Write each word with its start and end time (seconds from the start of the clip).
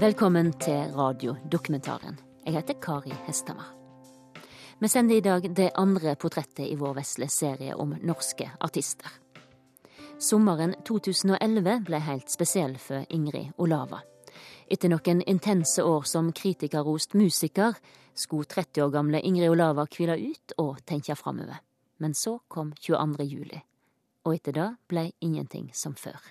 Velkommen 0.00 0.54
til 0.56 0.94
radiodokumentaren. 0.96 2.14
Jeg 2.46 2.54
heter 2.54 2.76
Kari 2.80 3.10
Hesthamar. 3.26 3.66
Vi 4.80 4.88
sender 4.88 5.16
i 5.16 5.20
dag 5.20 5.44
det 5.56 5.66
andre 5.76 6.14
portrettet 6.16 6.70
i 6.70 6.78
vår 6.80 6.94
vesle 6.96 7.28
serie 7.28 7.74
om 7.76 7.92
norske 8.00 8.46
artister. 8.64 9.10
Sommeren 10.16 10.72
2011 10.88 11.84
ble 11.84 12.00
helt 12.06 12.32
spesiell 12.32 12.78
for 12.80 13.04
Ingrid 13.12 13.52
Olava. 13.60 14.00
Etter 14.72 14.88
noen 14.88 15.20
intense 15.28 15.84
år 15.84 16.08
som 16.08 16.32
kritikerrost 16.32 17.12
musiker, 17.12 17.76
skulle 18.14 18.48
30 18.48 18.86
år 18.86 18.96
gamle 18.96 19.20
Ingrid 19.20 19.52
Olava 19.52 19.84
hvile 19.84 20.16
ut 20.16 20.56
og 20.56 20.80
tenke 20.88 21.12
framover. 21.12 21.60
Men 22.00 22.16
så 22.16 22.38
kom 22.48 22.72
22. 22.72 23.28
juli, 23.28 23.60
og 24.24 24.40
etter 24.40 24.56
det 24.62 24.70
ble 24.88 25.10
ingenting 25.20 25.68
som 25.76 25.92
før. 25.92 26.24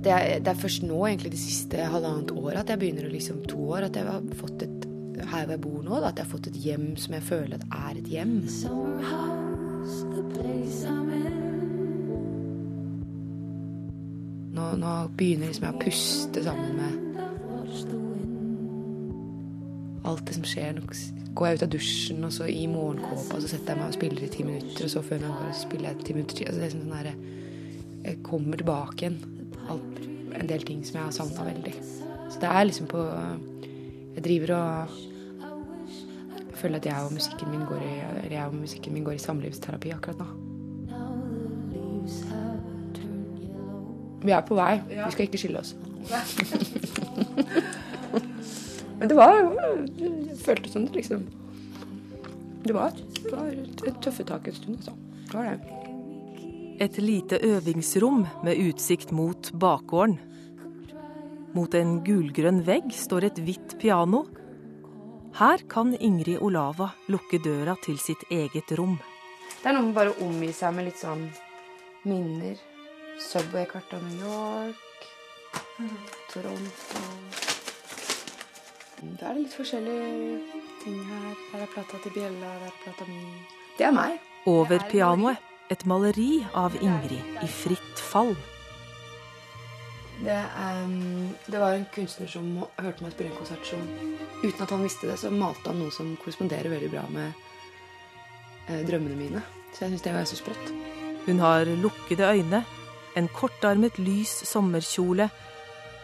Det 0.00 0.12
er, 0.12 0.38
det 0.40 0.48
er, 0.48 0.56
først 0.56 0.82
nå, 0.88 0.96
egentlig 1.06 1.34
det 1.34 1.38
siste 1.42 1.76
halvannet 1.92 2.30
året, 2.32 2.62
at 2.62 2.70
jeg 2.72 2.80
begynner 2.80 3.04
å 3.04 3.12
liksom 3.12 3.42
to 3.48 3.58
år, 3.74 3.90
at 3.90 3.98
jeg 3.98 4.08
har 4.08 4.22
fått 4.38 4.62
et 4.64 4.86
her 5.28 5.44
hvor 5.44 5.52
jeg 5.52 5.60
bor 5.60 5.82
nå, 5.84 5.98
da, 6.00 6.08
at 6.08 6.18
jeg 6.18 6.24
har 6.24 6.30
fått 6.30 6.48
et 6.48 6.58
hjem 6.64 6.86
som 6.96 7.16
jeg 7.16 7.26
føler 7.26 7.64
er 7.68 7.98
et 8.00 8.08
hjem. 8.08 8.32
Nå, 14.56 14.64
nå 14.80 14.94
begynner 15.18 15.50
liksom 15.50 15.66
jeg 15.68 15.76
å 15.76 15.82
puste 15.84 16.44
sammen 16.46 16.72
med 16.78 16.92
alt 20.10 20.24
det 20.26 20.38
som 20.38 20.46
skjer. 20.48 20.72
Nå 20.78 20.82
går 21.36 21.46
jeg 21.46 21.58
ut 21.58 21.66
av 21.66 21.74
dusjen, 21.74 22.24
og 22.24 22.32
så 22.34 22.48
i 22.50 22.64
morgenkåpa 22.70 23.42
så 23.42 23.50
setter 23.52 23.74
jeg 23.74 23.82
meg 23.82 23.90
og 23.90 23.98
spiller 23.98 24.24
i 24.24 24.30
ti 24.32 24.46
minutter, 24.46 24.86
og 24.86 24.94
så 24.94 25.04
før 25.04 25.20
jeg 25.20 25.36
går, 25.42 25.52
spiller 25.60 25.92
jeg 25.92 26.08
ti 26.08 26.16
minutter 26.16 26.40
til. 26.40 26.48
Altså, 26.48 26.62
det 26.62 26.70
er 26.70 26.74
sånn 26.78 26.96
der, 26.96 27.12
jeg 28.00 28.22
kommer 28.24 28.56
tilbake 28.56 29.04
igjen 29.04 29.20
en 30.34 30.48
del 30.48 30.62
ting 30.66 30.84
som 30.86 30.94
jeg 30.98 31.04
har 31.08 31.14
savna 31.14 31.44
veldig. 31.46 31.74
Så 32.30 32.36
det 32.42 32.48
er 32.50 32.68
liksom 32.68 32.86
på 32.90 33.00
Jeg 34.14 34.22
driver 34.24 34.48
og 34.56 34.88
Jeg 36.50 36.56
føler 36.60 36.76
at 36.76 36.86
jeg 36.86 37.04
og 37.06 37.12
musikken 37.12 37.50
min 37.50 37.64
går 37.64 37.80
i, 37.80 37.94
jeg 38.34 38.46
og 38.46 38.54
musikken 38.54 38.92
min 38.92 39.04
går 39.04 39.12
i 39.16 39.18
samlivsterapi 39.18 39.90
akkurat 39.96 40.18
nå. 40.20 40.26
Vi 44.20 44.30
er 44.36 44.40
på 44.44 44.54
vei. 44.54 44.80
Vi 44.90 45.10
skal 45.14 45.24
ikke 45.24 45.38
skille 45.40 45.58
oss. 45.62 45.70
Men 49.00 49.08
det 49.08 49.16
var 49.16 49.32
Det 49.96 50.38
føltes 50.44 50.72
som 50.72 50.86
det 50.86 50.96
liksom 50.96 51.26
Det 52.64 52.74
var, 52.74 52.90
det 53.22 53.32
var 53.32 53.54
tøffe 54.02 54.24
tak 54.24 54.48
en 54.48 54.54
stund, 54.54 54.76
altså. 54.76 54.90
Det 55.30 55.34
var 55.34 55.44
det. 55.44 55.60
Et 56.80 56.96
lite 56.98 57.36
øvingsrom 57.44 58.22
med 58.44 58.56
utsikt 58.56 59.10
mot 59.12 59.50
bakgården. 59.52 60.14
Mot 61.52 61.74
en 61.76 61.98
gulgrønn 62.06 62.62
vegg 62.64 62.94
står 62.96 63.26
et 63.28 63.40
hvitt 63.44 63.74
piano. 63.82 64.22
Her 65.36 65.60
kan 65.68 65.92
Ingrid 66.00 66.40
Olava 66.40 66.94
lukke 67.12 67.36
døra 67.44 67.74
til 67.84 67.98
sitt 68.00 68.24
eget 68.32 68.72
rom. 68.78 68.96
Det 69.60 69.68
er 69.68 69.76
noe 69.76 69.90
med 69.90 69.98
bare 69.98 70.14
å 70.14 70.24
omgi 70.24 70.48
seg 70.56 70.72
med 70.78 70.88
litt 70.88 71.02
sånn 71.02 71.26
minner. 72.08 72.56
Subway-kart 73.28 73.92
av 73.98 74.08
New 74.08 74.24
York. 74.24 75.04
Toronto. 76.32 77.04
Da 79.20 79.28
er 79.28 79.36
det 79.36 79.36
litt 79.42 79.58
forskjellige 79.60 80.64
ting 80.80 80.96
her. 81.12 81.36
Her 81.52 81.68
er 81.68 81.70
plata 81.76 82.00
til 82.00 82.16
Bjella, 82.16 82.56
der 82.56 82.72
er 82.72 82.82
plata 82.86 83.12
mi. 83.12 83.20
Det 83.76 83.90
er 83.90 83.96
meg. 84.00 84.16
Over 84.48 84.88
pianoet 84.88 85.49
et 85.70 85.84
maleri 85.86 86.44
av 86.54 86.74
Ingrid 86.82 87.42
i 87.42 87.48
fritt 87.48 88.00
fall. 88.10 88.34
Det, 90.20 90.36
um, 90.84 91.30
det, 91.46 91.58
var 91.58 91.72
en 91.72 91.86
kunstner 91.94 92.28
som 92.28 92.48
hørte 92.76 93.04
meg 93.04 93.14
spille 93.14 93.30
en 93.30 93.38
konsert 93.38 93.64
som 93.64 93.84
uten 94.42 94.64
at 94.66 94.74
han 94.74 94.82
visste 94.84 95.08
det, 95.08 95.16
så 95.22 95.30
malte 95.32 95.70
han 95.70 95.80
noe 95.80 95.94
som 95.94 96.12
korresponderer 96.20 96.68
veldig 96.72 96.90
bra 96.92 97.06
med 97.14 97.32
uh, 98.68 98.82
drømmene 98.84 99.16
mine. 99.16 99.44
Så 99.72 99.86
jeg 99.86 99.94
syns 99.94 100.04
det 100.04 100.16
var 100.18 100.28
så 100.28 100.40
sprøtt. 100.40 100.74
Hun 101.24 101.40
har 101.40 101.70
lukkede 101.80 102.28
øyne, 102.28 102.64
en 103.16 103.30
kortarmet, 103.32 103.98
lys 103.98 104.34
sommerkjole. 104.50 105.30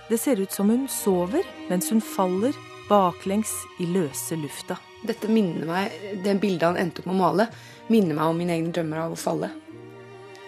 Det 0.09 0.19
ser 0.23 0.41
ut 0.41 0.55
som 0.55 0.71
hun 0.71 0.87
sover 0.91 1.45
mens 1.69 1.91
hun 1.91 2.01
faller 2.01 2.57
baklengs 2.89 3.53
i 3.83 3.89
løse 3.91 4.39
lufta. 4.39 4.79
Dette 5.07 5.31
minner 5.31 5.69
meg, 5.69 5.93
Det 6.25 6.35
bildet 6.41 6.67
han 6.67 6.81
endte 6.81 7.03
opp 7.03 7.07
med 7.11 7.17
å 7.17 7.23
male, 7.23 7.49
minner 7.93 8.19
meg 8.19 8.33
om 8.33 8.39
mine 8.41 8.57
egne 8.57 8.73
drømmer 8.75 9.05
av 9.05 9.15
å 9.15 9.21
falle. 9.21 9.51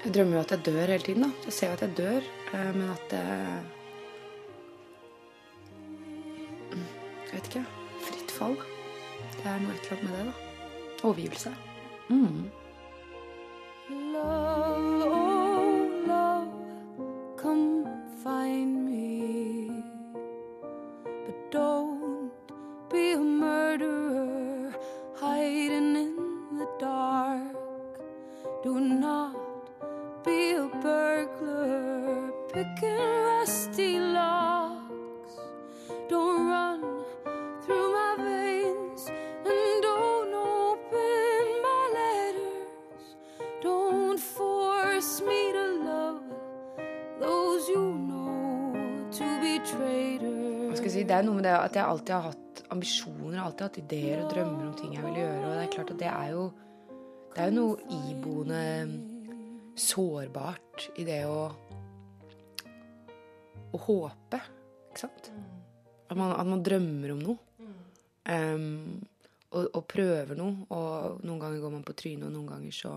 Jeg 0.04 0.14
drømmer 0.14 0.38
jo 0.38 0.44
at 0.44 0.54
jeg 0.54 0.64
dør 0.70 0.86
hele 0.86 1.04
tiden. 1.04 1.22
da. 1.22 1.30
Jeg 1.46 1.52
ser 1.52 1.66
jo 1.69 1.78
at 1.78 1.84
jeg 1.86 1.96
dør, 1.98 2.22
eh, 2.52 2.72
men 2.72 2.91
at 2.91 3.19
Jeg 7.28 7.42
vet 7.42 7.48
ikke. 7.50 7.64
Fritt 8.06 8.30
fall. 8.32 8.56
Det 9.36 9.46
er 9.46 9.60
noe 9.60 9.74
et 9.74 9.84
eller 9.84 9.98
annet 9.98 10.04
med 10.04 10.12
det, 10.16 10.24
da. 10.26 10.32
Overgivelse. 11.08 11.52
Mm. 12.08 12.50
Love, 14.14 15.18
med 51.38 51.47
det 51.47 51.54
at 51.56 51.78
jeg 51.78 51.87
alltid 51.87 52.15
har 52.16 52.26
hatt 52.32 52.62
ambisjoner, 52.75 53.38
alltid 53.41 53.66
hatt 53.69 53.81
ideer 53.81 54.25
og 54.25 54.32
drømmer 54.32 54.66
om 54.66 54.76
ting 54.78 54.97
jeg 54.97 55.06
vil 55.06 55.21
gjøre. 55.22 55.44
Og 55.44 55.54
det 55.54 55.62
er 55.65 55.75
klart 55.76 55.94
at 55.94 56.03
det 56.03 56.10
er 56.10 56.34
jo, 56.34 56.44
det 57.34 57.43
er 57.44 57.50
jo 57.53 57.59
noe 57.59 58.03
iboende 58.03 58.62
sårbart 59.78 60.88
i 60.99 61.06
det 61.06 61.22
å 61.31 61.41
å 63.69 63.81
håpe, 63.84 64.41
ikke 64.88 65.03
sant? 65.03 65.31
At 66.09 66.16
man, 66.16 66.32
at 66.32 66.49
man 66.49 66.65
drømmer 66.65 67.12
om 67.15 67.22
noe. 67.25 67.37
Um, 68.28 68.99
og, 69.49 69.69
og, 69.72 69.82
prøver 69.88 70.37
noe. 70.38 70.66
Og 70.75 71.22
noen 71.25 71.43
ganger 71.43 71.62
går 71.62 71.75
man 71.75 71.87
på 71.87 71.97
trynet, 71.99 72.28
og 72.28 72.34
noen 72.34 72.49
ganger 72.49 72.75
så 72.75 72.94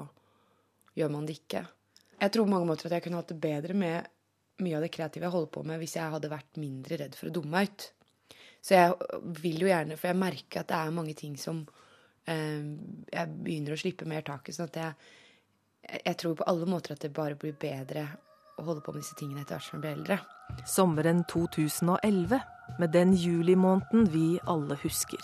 gjør 0.97 1.13
man 1.13 1.27
det 1.27 1.37
ikke. 1.41 1.65
Jeg 2.21 2.33
tror 2.33 2.47
på 2.47 2.53
mange 2.53 2.69
måter 2.69 2.87
at 2.87 2.97
jeg 2.97 3.05
kunne 3.07 3.21
hatt 3.21 3.31
det 3.31 3.39
bedre 3.41 3.75
med 3.77 4.09
mye 4.61 4.77
av 4.77 4.83
det 4.85 4.91
kreative 4.93 5.25
jeg 5.25 5.33
holder 5.33 5.53
på 5.55 5.63
med, 5.65 5.81
hvis 5.81 5.97
jeg 5.97 6.13
hadde 6.13 6.31
vært 6.31 6.59
mindre 6.61 6.99
redd 7.01 7.17
for 7.17 7.31
å 7.31 7.35
dumme 7.35 7.55
meg 7.55 7.71
ut. 7.71 7.87
Så 8.61 8.77
jeg 8.77 9.21
vil 9.41 9.63
jo 9.63 9.71
gjerne, 9.71 9.97
for 9.97 10.11
jeg 10.11 10.21
merker 10.21 10.61
at 10.61 10.69
det 10.69 10.77
er 10.77 10.93
mange 10.93 11.15
ting 11.17 11.33
som 11.39 11.63
eh, 12.29 12.61
jeg 13.09 13.33
begynner 13.41 13.73
å 13.73 13.81
slippe 13.81 14.05
mer 14.09 14.25
taket. 14.27 14.55
sånn 14.55 14.69
at 14.69 14.79
jeg 14.83 15.17
jeg 16.05 16.17
tror 16.17 16.35
på 16.35 16.47
alle 16.47 16.67
måter 16.69 16.95
at 16.95 17.03
det 17.03 17.13
bare 17.13 17.37
blir 17.39 17.55
bedre 17.59 18.05
å 18.59 18.65
holde 18.65 18.83
på 18.85 18.93
med 18.93 19.01
disse 19.01 19.17
tingene 19.19 19.43
etter 19.43 19.57
hvert 19.57 19.67
som 19.67 19.77
jeg 19.77 19.83
blir 19.83 19.95
eldre. 19.97 20.17
Sommeren 20.67 21.23
2011, 21.31 22.41
med 22.79 22.93
den 22.93 23.13
julimåneden 23.17 24.09
vi 24.13 24.25
alle 24.49 24.77
husker. 24.83 25.21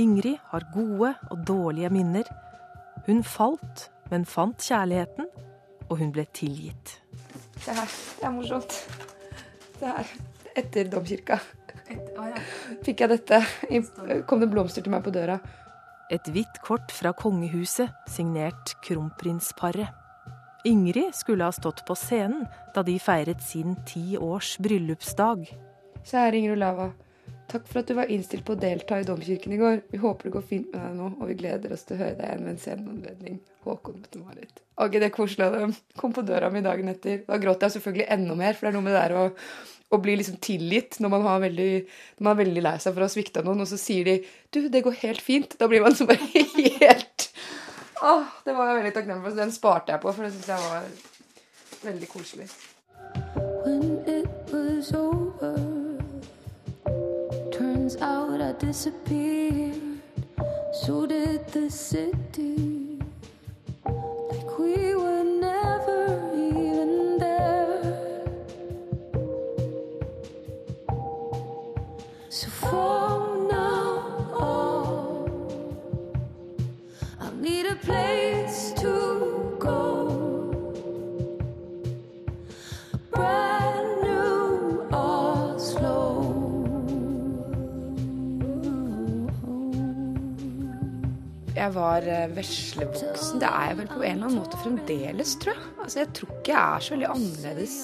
Ingrid 0.00 0.38
har 0.50 0.66
gode 0.74 1.14
og 1.30 1.42
dårlige 1.46 1.90
minner. 1.94 2.28
Hun 3.06 3.22
falt, 3.26 3.88
men 4.10 4.26
fant 4.28 4.62
kjærligheten, 4.62 5.28
og 5.88 5.98
hun 6.00 6.14
ble 6.14 6.24
tilgitt. 6.36 6.98
Se 7.62 7.74
her, 7.74 7.90
det 8.20 8.28
er 8.28 8.34
morsomt. 8.34 8.78
Se 9.78 9.90
her. 9.90 10.14
Etter 10.54 10.88
domkirka 10.90 11.40
fikk 12.86 13.04
jeg 13.04 13.12
dette. 13.12 13.42
Kom 14.28 14.42
det 14.42 14.50
blomster 14.52 14.84
til 14.84 14.94
meg 14.94 15.04
på 15.04 15.12
døra. 15.14 15.38
Et 16.12 16.26
hvitt 16.30 16.60
kort 16.64 16.92
fra 16.92 17.14
kongehuset, 17.16 17.92
signert 18.12 18.74
kronprinsparet. 18.84 19.88
Ingrid 20.64 21.12
skulle 21.16 21.44
ha 21.44 21.52
stått 21.52 21.82
på 21.84 21.96
scenen 21.96 22.46
da 22.74 22.84
de 22.84 22.96
feiret 23.00 23.42
sin 23.44 23.76
ti 23.88 24.16
års 24.16 24.54
bryllupsdag. 24.64 25.44
Kjære 26.04 26.40
Ingrid 26.40 26.56
Olava. 26.56 26.92
Takk 27.50 27.66
for 27.68 27.82
at 27.82 27.90
du 27.90 27.94
var 27.98 28.10
innstilt 28.10 28.46
på 28.46 28.54
å 28.56 28.60
delta 28.60 28.98
i 28.98 29.06
domkirken 29.06 29.52
i 29.54 29.60
går. 29.60 29.82
Vi 29.92 30.00
håper 30.02 30.28
det 30.28 30.34
går 30.36 30.46
fint 30.48 30.70
med 30.72 30.80
deg 30.80 30.96
nå, 30.98 31.10
og 31.20 31.28
vi 31.30 31.36
gleder 31.38 31.74
oss 31.76 31.84
til 31.86 31.98
å 31.98 32.02
høre 32.02 32.16
deg 32.18 32.30
igjen 32.30 32.46
ved 32.46 32.54
en 32.54 32.62
sen 32.62 32.88
anledning. 32.94 33.38
Håkon 33.66 34.00
Mette-Marit. 34.00 34.64
Ok, 34.80 34.96
det 34.96 35.08
er 35.08 35.14
koselig 35.14 35.46
av 35.46 35.58
dem. 35.58 35.76
Kom 36.00 36.16
på 36.16 36.24
døra 36.26 36.50
mi 36.52 36.64
dagen 36.64 36.90
etter. 36.90 37.22
Da 37.28 37.38
gråt 37.40 37.62
jeg 37.62 37.76
selvfølgelig 37.76 38.08
enda 38.16 38.36
mer, 38.40 38.56
for 38.56 38.66
det 38.66 38.72
er 38.72 38.78
noe 38.78 38.86
med 38.88 38.96
det 38.96 39.04
der 39.04 39.16
å 39.20 39.28
å 39.94 40.00
bli 40.02 40.16
liksom 40.18 40.40
tilgitt 40.42 40.98
når 41.02 41.12
man, 41.12 41.26
veldig, 41.44 41.70
når 42.18 42.26
man, 42.26 42.32
er 42.32 42.40
veldig 42.40 42.62
lei 42.66 42.74
seg 42.82 42.94
for 42.94 43.04
å 43.04 43.08
ha 43.08 43.12
svikta 43.12 43.44
noen, 43.46 43.62
og 43.64 43.70
så 43.70 43.78
sier 43.80 44.08
de 44.08 44.16
'Du, 44.50 44.68
det 44.68 44.82
går 44.82 44.96
helt 45.02 45.22
fint'. 45.22 45.56
Da 45.60 45.68
blir 45.70 45.84
man 45.84 45.94
så 45.94 46.06
bare 46.10 46.18
helt 46.34 47.30
Åh, 48.04 48.24
det 48.44 48.52
var 48.52 48.68
jeg 48.68 48.76
veldig 48.76 48.94
takknemlig 48.94 49.24
for. 49.24 49.30
Så 49.30 49.36
Den 49.36 49.52
sparte 49.52 49.92
jeg 49.92 50.00
på, 50.00 50.12
for 50.12 50.24
det 50.24 50.32
syns 50.34 50.48
jeg 50.48 50.58
var 50.60 50.82
veldig 51.84 52.08
koselig. 52.08 52.48
When 53.64 54.04
it 54.06 54.28
was 54.52 54.92
over, 54.92 55.63
out 58.00 58.40
I 58.40 58.52
disappeared. 58.52 59.80
So 60.82 61.06
did 61.06 61.46
the 61.48 61.70
city. 61.70 62.73
Jeg 91.64 91.72
var 91.72 92.04
eh, 92.12 92.26
veslevoksen. 92.36 93.38
Det 93.40 93.48
er 93.48 93.70
jeg 93.70 93.76
vel 93.78 93.86
på 93.88 94.02
en 94.02 94.18
eller 94.18 94.26
annen 94.28 94.40
måte 94.42 94.58
fremdeles, 94.60 95.30
tror 95.40 95.54
jeg. 95.54 95.68
Altså, 95.80 95.98
Jeg 96.02 96.10
tror 96.18 96.32
ikke 96.34 96.52
jeg 96.52 96.64
er 96.64 96.84
så 96.84 96.94
veldig 96.94 97.10
annerledes. 97.14 97.76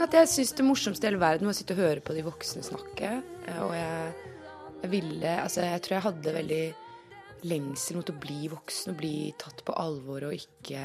At 0.00 0.14
jeg 0.16 0.28
syns 0.32 0.54
det 0.56 0.64
morsomste 0.64 1.04
i 1.04 1.10
hele 1.10 1.20
verden 1.20 1.44
var 1.44 1.52
å 1.52 1.58
sitte 1.58 1.74
og 1.76 1.82
høre 1.82 2.00
på 2.04 2.14
de 2.16 2.22
voksne 2.24 2.62
snakke. 2.64 3.10
eh, 3.20 3.58
Og 3.66 3.74
jeg, 3.76 4.14
jeg 4.80 4.90
ville 4.94 5.34
Altså, 5.42 5.66
jeg 5.66 5.82
tror 5.84 5.96
jeg 5.98 6.06
hadde 6.08 6.36
veldig 6.38 6.62
lengsel 7.50 7.96
mot 8.00 8.12
å 8.12 8.18
bli 8.20 8.48
voksen 8.52 8.92
og 8.94 8.98
bli 9.00 9.14
tatt 9.40 9.60
på 9.64 9.76
alvor 9.80 10.28
og 10.28 10.36
ikke 10.36 10.80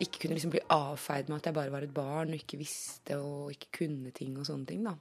ikke 0.00 0.22
kunne 0.22 0.36
liksom 0.38 0.52
bli 0.54 0.62
avfeid 0.72 1.28
med 1.28 1.36
at 1.36 1.46
jeg 1.50 1.54
bare 1.58 1.72
var 1.74 1.84
et 1.84 1.92
barn 1.92 2.30
og 2.32 2.38
ikke 2.38 2.56
visste 2.56 3.18
og 3.20 3.50
ikke 3.52 3.68
kunne 3.82 4.10
ting 4.16 4.32
og 4.40 4.46
sånne 4.48 4.66
ting. 4.70 4.82
da. 4.86 4.94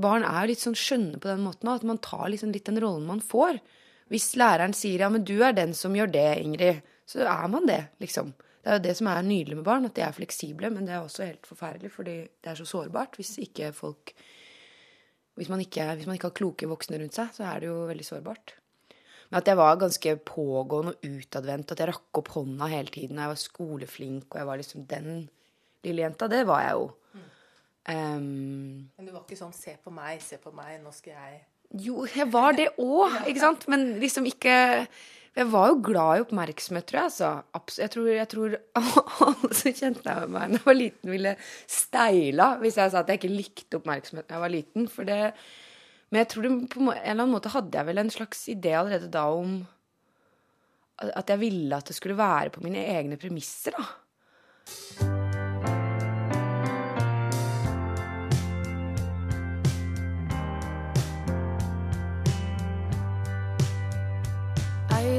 Barn 0.00 0.26
er 0.26 0.48
litt 0.50 0.62
sånn 0.62 0.76
skjønne 0.78 1.20
på 1.20 1.30
den 1.30 1.44
måten 1.44 1.70
at 1.72 1.86
man 1.86 2.00
tar 2.04 2.28
liksom 2.32 2.52
litt 2.54 2.68
den 2.68 2.80
rollen 2.82 3.08
man 3.08 3.22
får. 3.24 3.60
Hvis 4.12 4.32
læreren 4.40 4.74
sier 4.76 5.04
ja, 5.04 5.10
men 5.12 5.26
du 5.28 5.36
er 5.44 5.56
den 5.56 5.74
som 5.76 5.96
gjør 5.96 6.10
det, 6.14 6.28
Ingrid, 6.40 6.84
så 7.08 7.24
er 7.26 7.50
man 7.52 7.68
det, 7.68 7.82
liksom. 8.02 8.32
Det 8.62 8.70
er 8.70 8.78
jo 8.78 8.84
det 8.84 8.94
som 8.98 9.08
er 9.10 9.24
nydelig 9.24 9.56
med 9.58 9.66
barn, 9.66 9.86
at 9.88 9.94
de 9.96 10.04
er 10.04 10.16
fleksible, 10.16 10.70
men 10.74 10.88
det 10.88 10.96
er 10.96 11.04
også 11.04 11.24
helt 11.24 11.46
forferdelig, 11.48 11.92
fordi 11.94 12.16
det 12.26 12.52
er 12.52 12.58
så 12.58 12.66
sårbart 12.68 13.16
hvis 13.20 13.36
ikke 13.44 13.70
folk 13.76 14.12
hvis 15.38 15.50
man 15.52 15.62
ikke, 15.62 15.84
hvis 15.94 16.08
man 16.08 16.16
ikke 16.18 16.32
har 16.32 16.34
kloke 16.34 16.66
voksne 16.66 16.98
rundt 16.98 17.14
seg, 17.14 17.30
så 17.36 17.46
er 17.46 17.62
det 17.62 17.68
jo 17.68 17.76
veldig 17.86 18.06
sårbart. 18.06 18.56
Men 19.28 19.38
at 19.38 19.48
jeg 19.50 19.58
var 19.60 19.78
ganske 19.78 20.14
pågående 20.26 20.94
og 20.96 21.04
utadvendt, 21.06 21.72
at 21.72 21.82
jeg 21.82 21.90
rakk 21.92 22.20
opp 22.20 22.30
hånda 22.34 22.68
hele 22.72 22.90
tiden. 22.90 23.20
Jeg 23.20 23.30
var 23.30 23.38
skoleflink, 23.38 24.26
og 24.32 24.40
jeg 24.40 24.48
var 24.48 24.60
liksom 24.60 24.86
den 24.90 25.10
lille 25.86 26.02
jenta. 26.02 26.30
Det 26.32 26.42
var 26.48 26.64
jeg 26.64 26.78
jo. 26.80 26.88
Ehm, 27.88 28.88
Men 28.96 29.06
du 29.06 29.12
var 29.12 29.22
ikke 29.24 29.38
sånn 29.38 29.54
'se 29.54 29.76
på 29.82 29.90
meg, 29.90 30.20
se 30.22 30.36
på 30.36 30.52
meg, 30.52 30.80
nå 30.82 30.92
skal 30.92 31.14
jeg' 31.14 31.40
jo, 31.76 32.06
jeg 32.08 32.24
var 32.32 32.56
det 32.56 32.70
òg, 32.80 33.26
ikke 33.28 33.42
sant? 33.42 33.68
Men 33.68 33.98
liksom 34.00 34.28
ikke 34.28 34.86
Jeg 35.36 35.46
var 35.52 35.68
jo 35.68 35.74
glad 35.84 36.16
i 36.16 36.22
oppmerksomhet, 36.24 36.86
tror 36.88 36.98
jeg. 36.98 37.10
Altså. 37.52 37.78
Jeg 37.78 37.90
tror, 37.94 38.06
jeg 38.10 38.28
tror 38.28 38.54
alle 39.28 39.54
som 39.54 39.76
kjente 39.76 40.14
meg 40.26 40.48
da 40.50 40.56
jeg 40.56 40.64
var 40.64 40.74
liten, 40.74 41.10
ville 41.12 41.34
steila 41.68 42.48
hvis 42.58 42.78
jeg 42.80 42.90
sa 42.90 43.04
at 43.04 43.12
jeg 43.12 43.20
ikke 43.20 43.36
likte 43.36 43.78
oppmerksomhet 43.78 44.26
da 44.26 44.34
jeg 44.34 44.42
var 44.42 44.50
liten. 44.50 44.88
For 44.88 45.06
det, 45.06 45.34
men 46.10 46.24
jeg 46.24 46.30
tror 46.32 46.42
det, 46.42 46.70
på 46.72 46.80
en 46.80 46.90
eller 46.90 47.12
annen 47.12 47.36
måte 47.36 47.52
hadde 47.54 47.78
jeg 47.78 47.86
vel 47.86 48.02
en 48.02 48.10
slags 48.10 48.42
idé 48.50 48.74
allerede 48.80 49.12
da 49.14 49.28
om 49.30 49.60
at 50.98 51.30
jeg 51.30 51.38
ville 51.38 51.76
at 51.76 51.86
det 51.86 51.94
skulle 51.94 52.18
være 52.18 52.50
på 52.50 52.64
mine 52.64 52.82
egne 52.96 53.20
premisser, 53.20 53.78
da. 53.78 55.17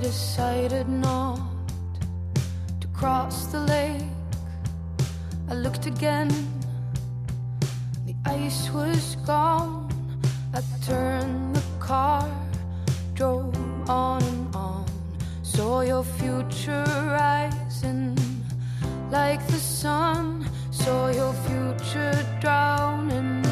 Decided 0.09 0.89
not 0.89 1.39
to 2.81 2.88
cross 2.88 3.45
the 3.51 3.59
lake. 3.59 4.09
I 5.51 5.53
looked 5.53 5.85
again, 5.85 6.29
the 8.07 8.15
ice 8.25 8.71
was 8.71 9.17
gone. 9.27 9.88
I 10.51 10.61
turned 10.83 11.56
the 11.56 11.63
car, 11.79 12.27
drove 13.13 13.53
on 13.88 14.23
and 14.23 14.56
on. 14.56 14.85
Saw 15.44 15.81
your 15.81 16.03
future 16.03 16.85
rising 17.19 18.17
like 19.11 19.45
the 19.45 19.61
sun. 19.81 20.50
Saw 20.71 21.09
your 21.11 21.33
future 21.47 22.17
drowning 22.41 23.45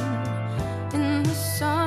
in 0.92 1.22
the 1.22 1.38
sun. 1.58 1.87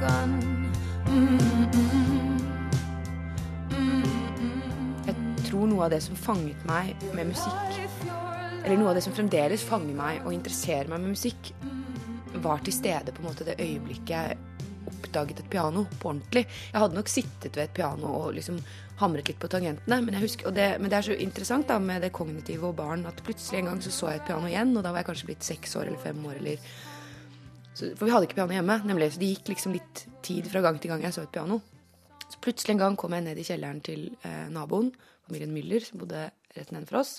begun. 0.00 0.72
Mm-mm. 1.06 1.70
Jeg 5.06 5.14
tror 5.46 5.66
noe 5.70 5.84
av 5.84 5.90
det 5.90 6.02
som 6.02 6.16
fanget 6.16 6.64
meg 6.66 6.96
med 7.14 7.30
musikk, 7.30 7.78
eller 8.64 8.76
noe 8.76 8.90
av 8.90 8.98
det 8.98 9.04
som 9.06 9.14
fremdeles 9.14 9.62
fanger 9.64 9.94
meg 9.96 10.24
og 10.24 10.34
interesserer 10.34 10.90
meg 10.90 11.00
med 11.00 11.14
musikk, 11.14 11.52
var 12.42 12.60
til 12.64 12.74
stede 12.74 13.14
på 13.14 13.22
en 13.22 13.30
måte 13.30 13.46
det 13.46 13.60
øyeblikket 13.60 14.10
jeg 14.12 14.36
oppdaget 14.86 15.40
et 15.40 15.50
piano 15.50 15.86
på 16.00 16.10
ordentlig. 16.10 16.44
Jeg 16.72 16.80
hadde 16.80 16.98
nok 16.98 17.08
sittet 17.10 17.56
ved 17.56 17.64
et 17.64 17.74
piano 17.74 18.10
og 18.20 18.34
liksom 18.36 18.58
hamret 19.00 19.28
litt 19.28 19.40
på 19.40 19.48
tangentene, 19.52 20.00
men, 20.04 20.18
husker, 20.20 20.50
det, 20.56 20.68
men 20.80 20.90
det 20.90 20.98
er 20.98 21.08
så 21.08 21.16
interessant 21.20 21.68
da 21.68 21.78
med 21.82 22.04
det 22.04 22.12
kognitive 22.16 22.70
og 22.70 22.76
barn 22.78 23.06
at 23.08 23.22
plutselig 23.24 23.60
en 23.60 23.70
gang 23.70 23.80
så 23.84 23.92
så 23.92 24.12
jeg 24.12 24.22
et 24.22 24.28
piano 24.28 24.50
igjen, 24.50 24.76
og 24.76 24.84
da 24.84 24.92
var 24.92 25.02
jeg 25.02 25.10
kanskje 25.10 25.30
blitt 25.30 25.48
seks 25.48 25.76
år 25.80 25.90
eller 25.90 26.04
fem 26.04 26.22
år 26.28 26.38
eller 26.40 26.68
For 27.76 28.06
vi 28.06 28.12
hadde 28.12 28.28
ikke 28.28 28.38
piano 28.38 28.56
hjemme, 28.56 28.78
nemlig, 28.88 29.10
så 29.12 29.20
det 29.20 29.32
gikk 29.34 29.50
liksom 29.52 29.74
litt 29.76 30.06
tid 30.24 30.46
fra 30.48 30.62
gang 30.64 30.78
til 30.80 30.92
gang 30.92 31.02
jeg 31.04 31.16
så 31.16 31.26
et 31.26 31.34
piano. 31.34 31.60
Så 32.26 32.40
plutselig 32.42 32.74
en 32.74 32.80
gang 32.80 32.96
kom 32.98 33.14
jeg 33.14 33.26
ned 33.26 33.38
i 33.38 33.44
kjelleren 33.46 33.82
til 33.84 34.08
eh, 34.24 34.46
naboen, 34.52 34.88
familien 35.26 35.52
Müller, 35.54 35.84
som 35.84 36.00
bodde 36.00 36.24
rett 36.56 36.72
nedenfor 36.72 37.02
oss. 37.02 37.18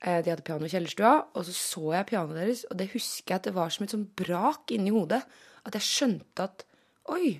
Eh, 0.00 0.22
de 0.24 0.32
hadde 0.32 0.46
piano 0.46 0.64
i 0.64 0.72
kjellerstua, 0.72 1.12
og 1.36 1.44
så 1.46 1.54
så 1.56 1.84
jeg 1.98 2.08
pianoet 2.08 2.40
deres, 2.40 2.64
og 2.70 2.80
det 2.80 2.88
husker 2.94 3.34
jeg 3.34 3.42
at 3.42 3.48
det 3.50 3.56
var 3.58 3.74
som 3.74 3.84
et 3.84 3.94
sånn 3.94 4.06
brak 4.22 4.72
inni 4.74 4.94
hodet. 4.94 5.20
At 5.68 5.76
jeg 5.76 5.88
skjønte 5.90 6.46
at 6.46 6.64
oi, 7.12 7.34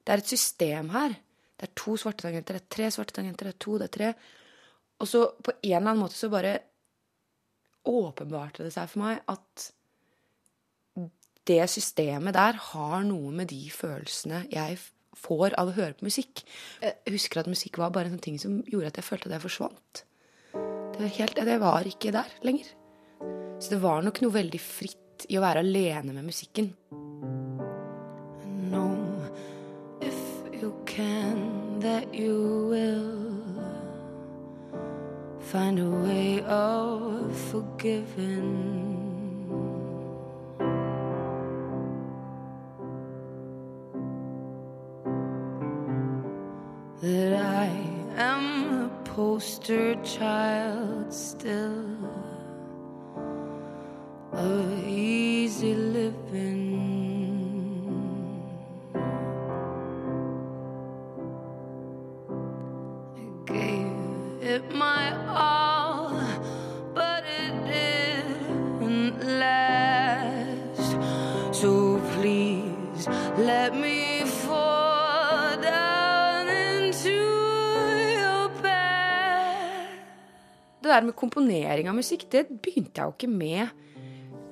det 0.00 0.14
er 0.14 0.22
et 0.22 0.32
system 0.32 0.94
her. 0.94 1.18
Det 1.60 1.68
er 1.68 1.76
to 1.76 1.98
svarte 2.00 2.24
tangenter, 2.24 2.56
det 2.56 2.64
er 2.64 2.72
tre 2.72 2.88
svarte 2.94 3.18
tangenter, 3.18 3.50
det 3.50 3.58
er 3.58 3.60
to, 3.66 3.76
det 3.76 3.90
er 3.90 3.96
tre. 3.98 4.14
Og 5.00 5.08
så 5.08 5.26
på 5.36 5.52
en 5.52 5.60
eller 5.68 5.92
annen 5.92 6.00
måte 6.00 6.16
så 6.16 6.32
bare 6.32 6.54
åpenbarte 7.90 8.64
det 8.64 8.72
seg 8.72 8.88
for 8.88 9.04
meg 9.04 9.20
at 9.28 9.66
det 11.48 11.62
systemet 11.72 12.36
der 12.36 12.58
har 12.70 13.04
noe 13.06 13.32
med 13.34 13.50
de 13.52 13.62
følelsene 13.72 14.44
jeg 14.52 14.78
får 15.20 15.56
av 15.60 15.70
å 15.70 15.76
høre 15.76 15.96
på 15.98 16.06
musikk. 16.06 16.44
Jeg 16.82 17.14
husker 17.16 17.42
at 17.42 17.50
musikk 17.50 17.80
var 17.80 17.92
bare 17.94 18.10
en 18.10 18.16
sånn 18.16 18.26
ting 18.28 18.38
som 18.40 18.60
gjorde 18.68 18.92
at 18.92 19.00
jeg 19.00 19.08
følte 19.08 19.30
at 19.30 19.36
jeg 19.38 19.46
forsvant. 19.46 20.04
Det 20.52 21.02
var, 21.02 21.12
helt, 21.16 21.42
det 21.48 21.58
var 21.62 21.88
ikke 21.88 22.14
der 22.14 22.32
lenger. 22.46 22.72
Så 23.60 23.74
det 23.74 23.82
var 23.82 24.04
nok 24.04 24.22
noe 24.24 24.36
veldig 24.36 24.62
fritt 24.62 25.26
i 25.28 25.36
å 25.36 25.44
være 25.44 25.64
alene 25.64 26.14
med 26.16 26.28
musikken. 26.30 26.72
know 28.70 29.26
if 30.00 30.14
you 30.52 30.72
can 30.86 31.80
that 31.80 32.14
you 32.14 32.68
will 32.70 33.64
find 35.40 35.78
a 35.78 35.90
way 35.90 36.40
of 36.42 37.36
forgiving. 37.50 38.89
Poster 49.60 49.94
child 50.02 51.12
still 51.12 51.89
Det 80.90 80.96
der 80.98 81.06
med 81.06 81.14
komponering 81.14 81.86
av 81.86 81.94
musikk, 81.94 82.24
det 82.34 82.48
begynte 82.50 82.98
jeg 82.98 83.06
jo 83.06 83.12
ikke 83.14 83.28
med 83.30 83.68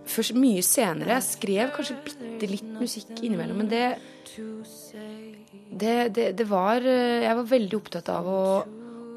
først 0.06 0.36
mye 0.38 0.62
senere. 0.62 1.16
Jeg 1.16 1.26
skrev 1.26 1.72
kanskje 1.74 1.96
bitte 2.04 2.46
litt 2.46 2.68
musikk 2.78 3.10
innimellom, 3.18 3.58
men 3.58 3.70
det 3.72 3.82
det, 5.68 5.94
det, 6.14 6.26
det 6.38 6.46
var 6.46 6.84
eh, 6.86 7.24
Jeg 7.24 7.34
var 7.40 7.48
veldig 7.50 7.78
opptatt 7.80 8.10
av 8.12 8.28
å, 8.30 8.42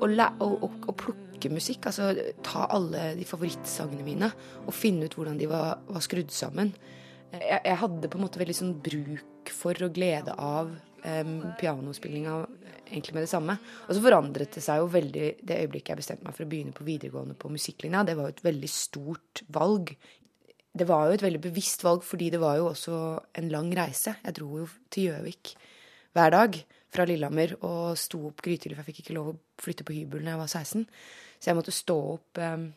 å, 0.02 0.10
å, 0.10 0.70
å 0.90 0.96
plukke 0.98 1.52
musikk. 1.54 1.86
Altså 1.92 2.10
ta 2.42 2.66
alle 2.74 3.12
de 3.20 3.28
favorittsangene 3.30 4.06
mine 4.08 4.32
og 4.66 4.74
finne 4.74 5.06
ut 5.06 5.18
hvordan 5.20 5.38
de 5.38 5.50
var, 5.52 5.84
var 5.94 6.02
skrudd 6.02 6.34
sammen. 6.34 6.74
Jeg, 7.38 7.62
jeg, 7.62 7.78
hadde 7.84 8.10
på 8.10 8.18
en 8.18 8.26
måte 8.26 8.42
veldig 8.42 8.58
sånn 8.58 8.74
bruk 8.82 9.54
for 9.54 9.78
og 9.86 9.94
glede 9.94 10.34
av 10.42 10.74
um, 11.04 11.36
pianospillinga 11.60 12.36
egentlig 12.92 13.16
med 13.16 13.26
det 13.26 13.32
samme. 13.32 13.58
Og 13.88 13.96
så 13.96 14.04
forandret 14.04 14.58
det 14.58 14.64
seg 14.66 14.82
jo 14.82 14.90
veldig 14.92 15.28
det 15.48 15.60
øyeblikket 15.64 15.94
jeg 15.94 16.02
bestemte 16.02 16.28
meg 16.28 16.36
for 16.38 16.46
å 16.46 16.52
begynne 16.52 16.76
på 16.76 16.88
videregående 16.88 17.38
på 17.40 17.52
musikklinja. 17.54 18.04
Det 18.08 18.18
var 18.20 18.30
jo 18.30 18.36
et 18.36 18.44
veldig 18.48 18.72
stort 18.72 19.44
valg. 19.54 19.94
Det 20.72 20.88
var 20.88 21.08
jo 21.08 21.18
et 21.18 21.26
veldig 21.26 21.44
bevisst 21.44 21.86
valg, 21.86 22.04
fordi 22.08 22.30
det 22.34 22.42
var 22.42 22.60
jo 22.60 22.70
også 22.72 22.98
en 23.42 23.50
lang 23.54 23.72
reise. 23.78 24.16
Jeg 24.24 24.38
dro 24.40 24.52
jo 24.62 24.68
til 24.92 25.10
Gjøvik 25.10 25.56
hver 26.16 26.36
dag 26.36 26.60
fra 26.92 27.08
Lillehammer 27.08 27.56
og 27.64 27.96
sto 28.00 28.26
opp 28.28 28.44
grytidlig, 28.44 28.76
for 28.76 28.84
jeg 28.84 28.92
fikk 28.92 29.06
ikke 29.06 29.16
lov 29.16 29.32
å 29.32 29.40
flytte 29.64 29.88
på 29.88 29.96
hybel 29.96 30.24
når 30.24 30.34
jeg 30.34 30.42
var 30.42 30.54
16. 30.60 30.86
Så 31.40 31.50
jeg 31.50 31.58
måtte 31.58 31.76
stå 31.76 31.98
opp 32.18 32.42
um, 32.44 32.70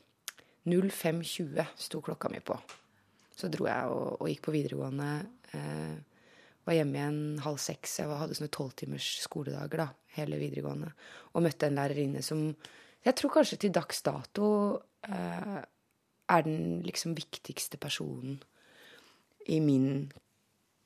05.20 0.65 1.75
sto 1.77 2.01
klokka 2.05 2.31
mi 2.33 2.41
på. 2.45 2.57
Så 3.35 3.51
dro 3.53 3.67
jeg 3.69 3.91
og, 3.91 4.21
og 4.23 4.31
gikk 4.31 4.45
på 4.47 4.55
videregående. 4.55 5.09
Eh, 5.55 6.14
var 6.65 6.79
hjemme 6.79 6.99
igjen 6.99 7.21
halv 7.45 7.61
seks. 7.63 7.99
Jeg 8.01 8.09
hadde 8.21 8.37
sånne 8.39 8.53
tolvtimers 8.55 9.11
skoledager 9.25 9.85
da, 9.85 9.89
hele 10.17 10.41
videregående. 10.41 10.91
Og 11.35 11.45
møtte 11.45 11.69
en 11.69 11.79
lærerinne 11.79 12.25
som 12.25 12.49
jeg 13.05 13.17
tror 13.19 13.35
kanskje 13.35 13.61
til 13.61 13.73
dags 13.75 14.01
dato 14.05 14.49
eh, 15.05 15.59
er 16.33 16.45
den 16.47 16.81
liksom 16.87 17.13
viktigste 17.17 17.77
personen 17.81 18.39
i 19.53 19.59
min 19.61 20.07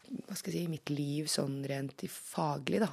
Hva 0.08 0.34
skal 0.34 0.50
jeg 0.50 0.56
si 0.56 0.64
I 0.64 0.72
mitt 0.72 0.90
liv 0.90 1.28
sånn 1.30 1.60
rent 1.68 2.02
faglig, 2.10 2.80
da. 2.82 2.88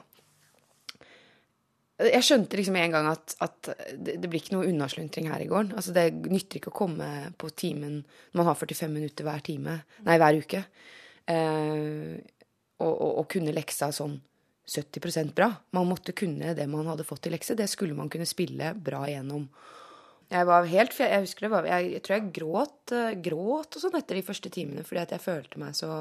Jeg 1.95 2.25
skjønte 2.27 2.57
liksom 2.59 2.75
en 2.75 2.91
gang 2.91 3.05
at, 3.07 3.37
at 3.39 3.69
det, 3.95 4.17
det, 4.19 4.27
blir 4.27 4.41
ikke 4.41 4.57
noe 4.57 4.67
unnasluntring 4.67 5.29
her 5.31 5.39
i 5.39 5.47
gården. 5.47 5.71
Altså 5.79 5.93
Det 5.95 6.09
nytter 6.27 6.59
ikke 6.59 6.73
å 6.73 6.79
komme 6.83 7.07
på 7.39 7.49
timen 7.55 8.01
når 8.01 8.41
man 8.41 8.49
har 8.49 8.59
45 8.59 8.91
minutter 8.91 9.25
hver 9.25 9.45
time, 9.47 9.77
nei, 10.03 10.17
hver 10.19 10.41
uke. 10.43 10.65
Eh, 11.31 12.19
og, 12.81 12.91
å, 12.91 13.09
å 13.21 13.23
kunne 13.29 13.53
leksa 13.55 13.91
sånn 13.95 14.17
70% 14.65 15.35
bra. 15.37 15.51
Man 15.77 15.89
måtte 15.89 16.15
kunne 16.17 16.55
det 16.57 16.65
man 16.69 16.87
hadde 16.89 17.05
fått 17.05 17.29
i 17.29 17.33
lekse. 17.33 17.57
Det 17.57 17.67
skulle 17.69 17.97
man 17.97 18.09
kunne 18.11 18.27
spille 18.29 18.73
bra 18.73 19.03
igjennom. 19.07 19.45
Jeg 20.31 20.47
var 20.49 20.65
helt 20.65 20.95
Jeg 20.97 21.21
husker 21.21 21.45
det 21.45 21.59
Jeg, 21.69 21.89
jeg 21.93 22.01
tror 22.01 22.15
jeg 22.15 22.31
gråt, 22.33 22.79
uh, 22.97 23.11
gråt 23.27 23.77
og 23.77 23.83
sånn 23.83 23.97
etter 23.99 24.17
de 24.17 24.25
første 24.25 24.49
timene 24.49 24.81
fordi 24.81 25.03
at 25.03 25.13
jeg 25.13 25.21
følte 25.21 25.61
meg 25.61 25.75
så 25.77 25.99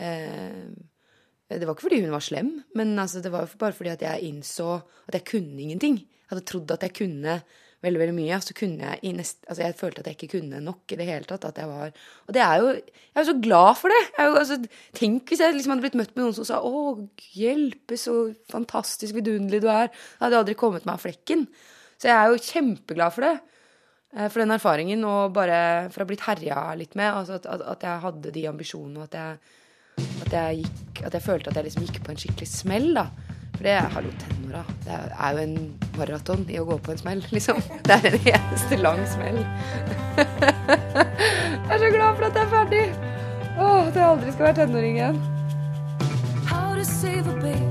eh, 0.00 0.64
det 1.52 1.66
var 1.68 1.76
ikke 1.76 1.84
fordi 1.84 2.00
hun 2.00 2.14
var 2.14 2.24
slem, 2.24 2.48
men 2.74 2.94
altså, 2.98 3.20
det 3.20 3.30
var 3.30 3.50
bare 3.60 3.76
fordi 3.76 3.92
at 3.92 4.02
jeg 4.02 4.30
innså 4.30 4.78
at 4.80 5.18
jeg 5.18 5.26
kunne 5.28 5.60
ingenting. 5.60 5.98
Jeg 6.00 6.30
hadde 6.32 6.46
trodd 6.48 6.72
at 6.72 6.86
jeg 6.86 6.94
kunne 6.96 7.34
veldig 7.84 8.00
veldig 8.00 8.16
mye. 8.16 8.40
Så 8.44 8.56
kunne 8.56 8.88
jeg 8.88 9.00
i 9.06 9.12
nest, 9.16 9.40
altså 9.48 9.66
jeg 9.66 9.76
følte 9.78 10.02
at 10.02 10.10
jeg 10.10 10.18
ikke 10.18 10.38
kunne 10.38 10.60
nok 10.64 10.94
i 10.94 10.98
det 11.00 11.08
hele 11.08 11.28
tatt. 11.28 11.46
at 11.48 11.60
jeg 11.60 11.70
var, 11.70 11.92
Og 12.26 12.34
det 12.34 12.42
er 12.42 12.56
jo 12.60 12.68
Jeg 12.74 13.14
er 13.14 13.24
jo 13.24 13.30
så 13.30 13.40
glad 13.40 13.76
for 13.78 13.94
det. 13.94 14.02
Jo, 14.18 14.34
altså, 14.34 14.58
tenk 14.94 15.28
hvis 15.28 15.40
jeg 15.40 15.54
liksom 15.54 15.74
hadde 15.74 15.86
blitt 15.86 15.98
møtt 16.00 16.16
med 16.16 16.24
noen 16.24 16.34
som 16.34 16.44
sa 16.44 16.60
'Å, 16.60 17.08
hjelpe, 17.36 17.96
så 17.96 18.34
fantastisk 18.50 19.14
vidunderlig 19.14 19.62
du 19.62 19.68
er'. 19.68 19.90
Da 20.18 20.26
hadde 20.26 20.34
jeg 20.34 20.42
aldri 20.42 20.54
kommet 20.54 20.86
meg 20.86 20.94
av 20.94 21.04
flekken. 21.04 21.46
Så 21.98 22.08
jeg 22.08 22.16
er 22.16 22.26
jo 22.28 22.42
kjempeglad 22.42 23.12
for 23.12 23.22
det. 23.22 23.40
Eh, 24.16 24.28
for 24.28 24.40
den 24.40 24.50
erfaringen, 24.50 25.04
og 25.04 25.32
bare 25.32 25.90
for 25.90 26.00
å 26.00 26.04
ha 26.04 26.10
blitt 26.10 26.26
herja 26.26 26.74
litt 26.74 26.94
med. 26.94 27.12
Altså 27.12 27.34
at, 27.34 27.46
at, 27.46 27.60
at 27.60 27.82
jeg 27.82 28.00
hadde 28.00 28.34
de 28.34 28.48
ambisjonene, 28.48 28.98
og 28.98 29.04
at 29.04 29.14
jeg 29.14 29.38
at 29.94 30.32
jeg, 30.32 30.64
gikk, 30.64 31.04
at 31.06 31.14
jeg 31.14 31.22
følte 31.22 31.50
at 31.50 31.58
jeg 31.58 31.68
liksom 31.68 31.86
gikk 31.86 32.00
på 32.02 32.14
en 32.14 32.20
skikkelig 32.20 32.48
smell, 32.50 32.88
da. 32.96 33.08
For 33.54 33.66
det 33.66 33.74
hallo, 33.94 34.12
tenåra. 34.22 34.62
Det 34.84 34.96
er 34.98 35.34
jo 35.36 35.42
en 35.44 35.56
maraton 35.98 36.46
i 36.50 36.58
å 36.60 36.66
gå 36.68 36.78
på 36.84 36.94
en 36.94 37.00
smell, 37.00 37.24
liksom. 37.34 37.60
Det 37.86 37.98
er 37.98 38.08
en 38.10 38.30
eneste 38.34 38.80
lang 38.82 39.02
smell. 39.10 39.40
jeg 40.18 41.76
er 41.76 41.84
så 41.84 41.92
glad 41.94 42.18
for 42.18 42.28
at 42.28 42.40
jeg 42.40 42.44
er 42.44 42.52
ferdig. 42.56 42.86
Å, 43.54 43.68
at 43.86 43.94
jeg 43.94 44.08
aldri 44.08 44.34
skal 44.34 44.50
være 44.50 44.58
tenåring 44.64 44.98
igjen. 44.98 45.22
How 46.50 46.74
to 46.74 46.84
save 46.84 47.30
a 47.30 47.38
baby 47.40 47.63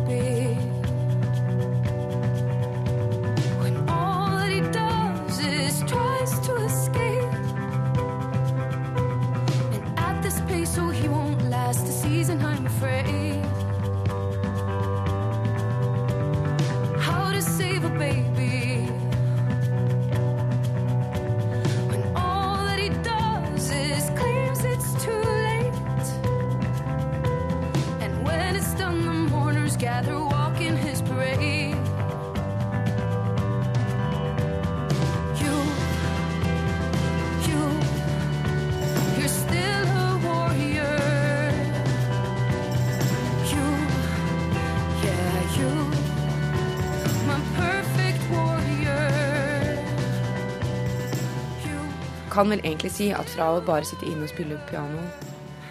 Kan 52.33 52.49
vel 52.49 52.63
egentlig 52.63 52.91
si 52.95 53.11
at 53.13 53.29
fra 53.29 53.51
å 53.53 53.63
bare 53.65 53.85
sitte 53.85 54.09
inne 54.09 54.25
og 54.25 54.33
spille 54.33 54.57
piano 54.69 55.03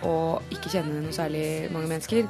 og 0.06 0.54
ikke 0.54 0.70
kjenne 0.72 1.02
noe 1.02 1.14
særlig 1.14 1.70
mange 1.74 1.90
mennesker, 1.90 2.26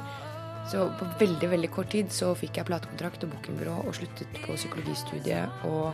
så 0.69 0.87
på 0.99 1.07
veldig 1.19 1.49
veldig 1.51 1.69
kort 1.73 1.89
tid 1.93 2.11
så 2.13 2.31
fikk 2.37 2.59
jeg 2.59 2.67
platekontrakt 2.69 3.25
og 3.25 3.33
bookingbyrå 3.33 3.79
og 3.83 3.95
sluttet 3.97 4.41
på 4.45 4.57
psykologistudiet 4.57 5.65
og 5.69 5.93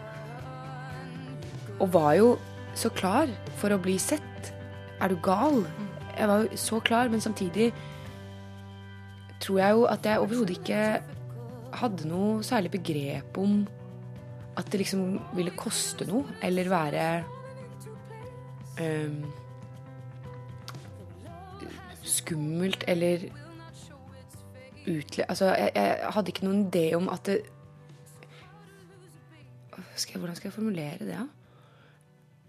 og 1.79 1.93
var 1.93 2.13
jo 2.17 2.33
så 2.75 2.91
klar 2.91 3.29
for 3.59 3.71
å 3.71 3.79
bli 3.81 3.95
sett. 4.01 4.51
Er 4.99 5.11
du 5.11 5.15
gal? 5.23 5.61
Jeg 6.17 6.27
var 6.27 6.43
jo 6.43 6.59
så 6.59 6.81
klar, 6.83 7.07
men 7.07 7.23
samtidig 7.23 7.69
tror 9.39 9.61
jeg 9.61 9.77
jo 9.77 9.85
at 9.87 10.03
jeg 10.05 10.19
overhodet 10.19 10.57
ikke 10.57 10.81
hadde 11.79 12.09
noe 12.09 12.43
særlig 12.43 12.73
begrep 12.75 13.37
om 13.39 13.61
at 14.59 14.67
det 14.73 14.81
liksom 14.81 15.03
ville 15.37 15.55
koste 15.55 16.03
noe, 16.09 16.27
eller 16.43 16.67
være 16.67 17.03
skummelt, 22.09 22.83
eller 22.87 23.27
utle... 24.87 25.25
Altså, 25.27 25.51
jeg, 25.53 25.71
jeg 25.75 26.13
hadde 26.15 26.33
ikke 26.33 26.47
noen 26.47 26.67
idé 26.67 26.85
om 26.97 27.09
at 27.13 27.25
det 27.29 27.39
skal 29.99 30.15
jeg, 30.15 30.21
Hvordan 30.21 30.37
skal 30.37 30.47
jeg 30.49 30.55
formulere 30.55 30.97
det, 31.03 31.11
da? 31.11 31.25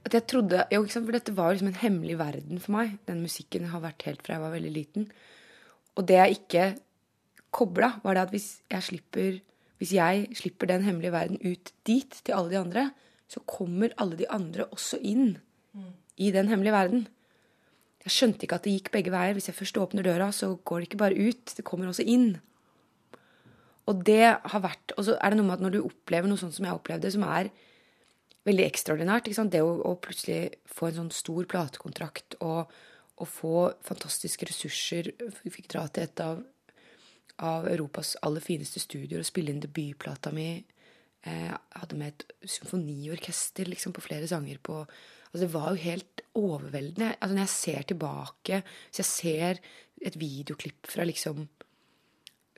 At 0.07 0.15
jeg 0.17 0.27
trodde, 0.31 0.63
jo? 0.73 0.85
For 0.87 1.15
dette 1.15 1.35
var 1.37 1.53
liksom 1.53 1.71
en 1.73 1.83
hemmelig 1.83 2.17
verden 2.19 2.63
for 2.63 2.77
meg. 2.77 2.97
Den 3.11 3.21
musikken 3.25 3.69
har 3.73 3.83
vært 3.83 4.07
helt 4.07 4.23
fra 4.25 4.37
jeg 4.37 4.45
var 4.45 4.55
veldig 4.55 4.73
liten. 4.73 5.11
Og 5.99 6.07
det 6.09 6.17
jeg 6.17 6.39
ikke 6.39 6.65
kobla, 7.55 7.97
var 8.05 8.17
det 8.17 8.23
at 8.29 8.35
hvis 8.35 8.49
jeg 8.71 8.87
slipper 8.87 9.41
hvis 9.81 9.95
jeg 9.97 10.27
slipper 10.37 10.69
den 10.69 10.83
hemmelige 10.85 11.13
verden 11.15 11.39
ut 11.41 11.71
dit, 11.89 12.13
til 12.13 12.35
alle 12.37 12.51
de 12.53 12.59
andre, 12.61 12.83
så 13.33 13.41
kommer 13.49 13.95
alle 13.97 14.19
de 14.19 14.27
andre 14.29 14.67
også 14.69 14.99
inn 15.01 15.39
i 16.21 16.31
den 16.35 16.51
hemmelige 16.53 16.77
verden. 16.77 17.09
Jeg 18.05 18.15
skjønte 18.15 18.47
ikke 18.47 18.61
at 18.61 18.67
det 18.67 18.77
gikk 18.77 18.93
begge 18.95 19.13
veier. 19.13 19.35
Hvis 19.37 19.51
jeg 19.51 19.57
først 19.57 19.81
åpner 19.81 20.07
døra, 20.07 20.31
så 20.33 20.55
går 20.57 20.81
det 20.81 20.89
ikke 20.89 21.03
bare 21.03 21.19
ut, 21.21 21.53
det 21.57 21.67
kommer 21.69 21.91
også 21.91 22.07
inn. 22.09 22.31
Og 23.89 24.05
det 24.07 24.23
har 24.23 24.63
vært 24.63 24.95
Og 24.97 25.07
så 25.07 25.17
er 25.19 25.33
det 25.33 25.41
noe 25.41 25.49
med 25.49 25.59
at 25.59 25.65
når 25.65 25.75
du 25.75 25.81
opplever 25.83 26.31
noe 26.31 26.41
sånt 26.41 26.55
som 26.55 26.67
jeg 26.67 26.77
opplevde, 26.77 27.11
som 27.13 27.25
er 27.27 27.51
veldig 28.49 28.67
ekstraordinært? 28.69 29.29
Det 29.51 29.63
å, 29.65 29.73
å 29.91 29.97
plutselig 30.01 30.61
få 30.71 30.91
en 30.91 30.99
sånn 31.01 31.13
stor 31.15 31.49
platekontrakt 31.51 32.39
og, 32.41 32.71
og 33.21 33.29
få 33.29 33.55
fantastiske 33.85 34.49
ressurser 34.49 35.13
Vi 35.43 35.53
fikk 35.53 35.73
dra 35.75 35.87
til 35.89 36.07
et 36.07 36.25
av, 36.25 36.43
av 37.45 37.69
Europas 37.73 38.17
aller 38.23 38.45
fineste 38.45 38.83
studioer 38.83 39.25
og 39.25 39.29
spille 39.29 39.53
inn 39.53 39.65
debutplata 39.65 40.33
mi. 40.33 40.53
Eh, 41.25 41.49
Jeg 41.51 41.81
hadde 41.83 42.01
med 42.01 42.15
et 42.15 42.51
symfoniorkester 42.59 43.69
liksom, 43.69 43.97
på 43.97 44.05
flere 44.05 44.29
sanger 44.31 44.61
på 44.63 44.85
altså, 45.31 45.45
Det 45.45 45.53
var 45.55 45.69
jo 45.71 45.85
helt 45.85 46.23
overveldende. 46.35 47.15
Altså, 47.21 47.35
når 47.35 47.43
jeg 47.43 47.55
ser 47.55 47.83
tilbake, 47.83 48.63
hvis 48.91 49.03
jeg 49.03 49.11
ser 49.11 49.63
et 50.01 50.21
videoklipp 50.21 50.89
fra 50.89 51.05
liksom 51.05 51.49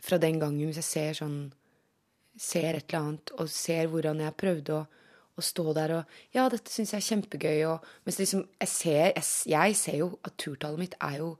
fra 0.02 0.18
den 0.18 0.40
gangen, 0.40 0.66
hvis 0.66 0.80
jeg 0.82 0.90
ser 0.90 1.20
sånn 1.22 1.42
Ser 2.40 2.78
et 2.78 2.88
eller 2.88 2.98
annet 2.98 3.30
og 3.36 3.48
ser 3.52 3.90
hvordan 3.92 4.22
jeg 4.24 4.34
prøvde 4.40 4.72
å, 4.72 4.84
å 5.36 5.42
stå 5.44 5.74
der 5.76 5.92
og 5.98 6.14
Ja, 6.32 6.46
dette 6.48 6.72
syns 6.72 6.94
jeg 6.94 7.02
er 7.02 7.08
kjempegøy, 7.10 7.58
og 7.68 7.84
Mens 8.06 8.18
liksom 8.22 8.46
Jeg 8.56 8.70
ser, 8.72 9.10
jeg, 9.12 9.26
jeg 9.52 9.76
ser 9.76 9.98
jo 10.00 10.06
at 10.24 10.38
turtallet 10.40 10.80
mitt 10.80 10.96
er 10.96 11.18
jo 11.20 11.34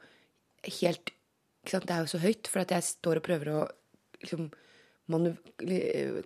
helt 0.83 1.15
ikke 1.63 1.77
sant? 1.77 1.87
Det 1.89 1.95
er 1.95 2.05
jo 2.05 2.11
så 2.11 2.21
høyt, 2.23 2.51
for 2.51 2.63
at 2.63 2.75
jeg 2.75 2.85
står 2.91 3.21
og 3.21 3.25
prøver 3.27 3.51
å 3.55 3.61
liksom 4.23 4.51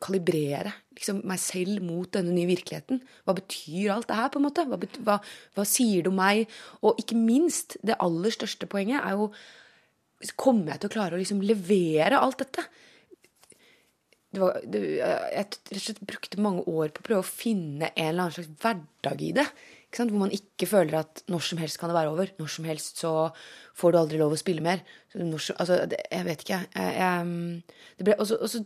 kalibrere 0.02 0.72
liksom, 0.96 1.20
meg 1.28 1.40
selv 1.42 1.84
mot 1.84 2.10
denne 2.14 2.34
nye 2.34 2.48
virkeligheten. 2.48 3.02
Hva 3.26 3.36
betyr 3.36 3.92
alt 3.94 4.08
det 4.10 4.18
her, 4.18 4.32
på 4.32 4.40
en 4.40 4.46
måte? 4.48 4.66
Hva, 4.70 4.80
hva, 5.06 5.20
hva 5.56 5.68
sier 5.68 6.06
det 6.06 6.12
om 6.12 6.18
meg? 6.20 6.46
Og 6.82 7.00
ikke 7.02 7.18
minst, 7.18 7.78
det 7.86 7.98
aller 8.02 8.34
største 8.34 8.68
poenget 8.70 9.02
er 9.02 9.18
jo 9.18 9.30
Kommer 10.40 10.72
jeg 10.72 10.80
til 10.80 10.88
å 10.88 10.92
klare 10.94 11.12
å 11.12 11.18
liksom 11.20 11.42
levere 11.44 12.16
alt 12.16 12.38
dette? 12.40 12.62
Det 14.32 14.40
var, 14.40 14.56
det, 14.64 14.80
jeg 14.96 15.58
og 15.76 15.82
slett 15.84 16.00
brukte 16.08 16.40
mange 16.40 16.64
år 16.68 16.88
på 16.92 17.02
å 17.02 17.06
prøve 17.06 17.20
å 17.20 17.26
finne 17.26 17.90
en 17.90 18.08
eller 18.08 18.22
annen 18.24 18.34
slags 18.38 18.54
hverdag 18.62 19.22
i 19.24 19.34
det. 19.36 19.44
Hvor 19.96 20.12
man 20.18 20.32
ikke 20.34 20.68
føler 20.68 20.98
at 20.98 21.22
når 21.32 21.44
som 21.46 21.60
helst 21.60 21.78
kan 21.80 21.92
det 21.92 21.96
være 21.96 22.12
over. 22.12 22.32
Når 22.40 22.50
som 22.52 22.66
helst 22.68 23.00
så 23.00 23.12
får 23.76 23.92
du 23.92 24.00
aldri 24.00 24.20
lov 24.20 24.34
å 24.34 24.40
spille 24.40 24.64
mer. 24.64 24.82
Så 25.12 25.20
som, 25.20 25.56
altså, 25.60 25.78
det, 25.88 26.02
jeg 26.10 26.26
vet 26.26 26.44
ikke, 26.44 26.58
jeg. 26.64 26.96
jeg 26.96 27.62
det, 27.96 28.08
ble, 28.08 28.16
også, 28.24 28.40
også, 28.48 28.64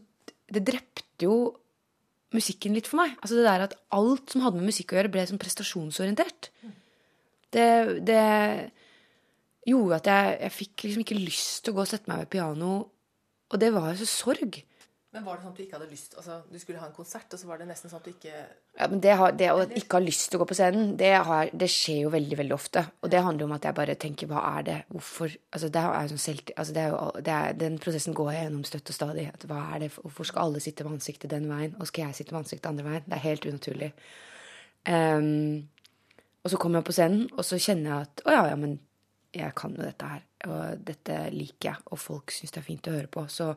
det 0.50 0.64
drepte 0.66 1.26
jo 1.26 1.36
musikken 2.34 2.76
litt 2.76 2.88
for 2.90 3.02
meg. 3.02 3.16
Altså 3.20 3.38
det 3.38 3.46
der 3.46 3.66
at 3.66 3.76
alt 3.96 4.32
som 4.32 4.44
hadde 4.44 4.60
med 4.60 4.70
musikk 4.70 4.94
å 4.94 4.98
gjøre, 4.98 5.12
ble 5.12 5.26
sånn 5.26 5.40
prestasjonsorientert. 5.42 6.50
Det, 7.50 7.68
det 8.06 8.24
gjorde 9.66 9.98
at 9.98 10.10
jeg, 10.10 10.34
jeg 10.44 10.56
fikk 10.56 10.84
liksom 10.86 11.04
ikke 11.04 11.18
lyst 11.18 11.64
til 11.64 11.74
å 11.74 11.78
gå 11.78 11.84
og 11.84 11.90
sette 11.90 12.10
meg 12.10 12.22
ved 12.24 12.32
piano. 12.36 12.74
Og 13.50 13.62
det 13.62 13.72
var 13.74 13.90
jo 13.90 14.02
så 14.02 14.10
sorg. 14.10 14.60
Men 15.10 15.24
var 15.26 15.36
det 15.36 15.42
sånn 15.42 15.54
at 15.54 15.58
du 15.58 15.62
ikke 15.64 15.74
hadde 15.74 15.90
lyst 15.90 16.12
Altså, 16.20 16.36
du 16.46 16.58
skulle 16.62 16.78
ha 16.78 16.86
en 16.86 16.94
konsert, 16.94 17.32
og 17.34 17.40
så 17.40 17.48
var 17.48 17.58
det 17.58 17.66
nesten 17.66 17.90
sånn 17.90 17.98
at 17.98 18.06
du 18.06 18.12
ikke 18.12 18.34
Ja, 18.78 18.86
men 18.86 19.00
det, 19.02 19.14
har, 19.18 19.32
det 19.34 19.48
å 19.50 19.64
ikke 19.66 19.98
ha 19.98 20.02
lyst 20.04 20.28
til 20.30 20.38
å 20.38 20.42
gå 20.44 20.46
på 20.52 20.56
scenen, 20.58 20.92
det, 21.00 21.10
har, 21.26 21.50
det 21.50 21.68
skjer 21.72 22.04
jo 22.04 22.12
veldig 22.14 22.38
veldig 22.38 22.54
ofte. 22.54 22.84
Og 23.02 23.10
det 23.10 23.22
handler 23.26 23.42
jo 23.42 23.48
om 23.50 23.56
at 23.56 23.66
jeg 23.66 23.76
bare 23.80 23.96
tenker 24.00 24.30
hva 24.30 24.44
er 24.52 24.66
det, 24.68 24.76
hvorfor 24.94 25.34
altså 25.50 25.72
det 25.74 25.82
er 25.82 26.06
jo 26.06 26.12
sånn 26.12 26.22
selv, 26.22 26.52
altså 26.54 26.76
det 26.76 26.84
er 26.84 26.94
jo, 26.94 27.00
det 27.26 27.34
er, 27.34 27.58
Den 27.64 27.80
prosessen 27.82 28.16
går 28.16 28.30
jeg 28.32 28.46
gjennom 28.46 28.62
støtt 28.70 28.94
og 28.94 28.98
stadig. 29.00 29.26
At 29.34 29.48
hva 29.50 29.64
er 29.74 29.84
det, 29.84 29.90
Hvorfor 29.98 30.30
skal 30.30 30.46
alle 30.46 30.62
sitte 30.62 30.86
med 30.86 31.00
ansiktet 31.00 31.34
den 31.34 31.50
veien, 31.50 31.74
og 31.80 31.90
skal 31.90 32.06
jeg 32.06 32.20
sitte 32.20 32.36
med 32.36 32.44
ansiktet 32.44 32.70
andre 32.70 32.86
veien? 32.86 33.10
Det 33.10 33.18
er 33.18 33.26
helt 33.26 33.50
unaturlig. 33.50 33.92
Um, 34.88 35.68
og 36.40 36.54
så 36.54 36.56
kommer 36.62 36.80
jeg 36.80 36.88
på 36.88 36.96
scenen, 36.96 37.26
og 37.34 37.44
så 37.44 37.58
kjenner 37.60 37.90
jeg 37.90 38.06
at 38.06 38.22
å 38.24 38.38
ja, 38.38 38.46
ja, 38.54 38.56
men 38.56 38.78
jeg 39.34 39.52
kan 39.58 39.74
jo 39.74 39.82
dette 39.84 40.14
her. 40.14 40.26
Og 40.46 40.82
dette 40.86 41.22
liker 41.34 41.74
jeg, 41.74 41.86
og 41.90 42.00
folk 42.00 42.32
syns 42.32 42.54
det 42.54 42.62
er 42.62 42.70
fint 42.70 42.88
å 42.88 42.94
høre 42.94 43.10
på. 43.12 43.26
Så 43.28 43.52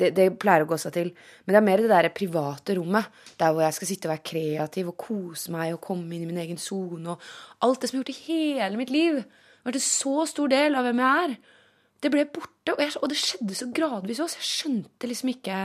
det, 0.00 0.10
det 0.16 0.26
pleier 0.42 0.64
å 0.64 0.68
gå 0.68 0.78
seg 0.80 0.94
til. 0.96 1.10
Men 1.44 1.54
det 1.54 1.58
er 1.60 1.66
mer 1.68 1.82
det 1.84 1.90
der 1.92 2.10
private 2.14 2.76
rommet, 2.78 3.10
der 3.40 3.54
hvor 3.54 3.62
jeg 3.62 3.76
skal 3.76 3.90
sitte 3.90 4.08
og 4.08 4.14
være 4.14 4.26
kreativ 4.30 4.90
og 4.90 4.98
kose 5.00 5.54
meg 5.54 5.74
og 5.76 5.82
komme 5.84 6.16
inn 6.16 6.24
i 6.26 6.30
min 6.30 6.40
egen 6.42 6.60
sone. 6.60 7.14
Og 7.14 7.66
alt 7.66 7.82
det 7.82 7.90
som 7.90 7.98
jeg 7.98 8.02
har 8.02 8.08
gjort 8.08 8.14
i 8.14 8.32
hele 8.32 8.80
mitt 8.80 8.94
liv. 8.94 9.20
Det 9.20 9.62
har 9.62 9.70
vært 9.70 9.80
en 9.80 9.86
så 9.86 10.26
stor 10.30 10.50
del 10.52 10.78
av 10.78 10.88
hvem 10.88 11.02
jeg 11.04 11.28
er. 11.28 11.36
Det 12.04 12.12
ble 12.12 12.26
borte, 12.28 12.74
og, 12.74 12.82
jeg, 12.82 12.96
og 13.00 13.10
det 13.12 13.20
skjedde 13.20 13.56
så 13.56 13.70
gradvis 13.76 14.20
også. 14.20 14.40
Jeg 14.42 14.50
skjønte 14.50 15.10
liksom 15.10 15.32
ikke 15.32 15.58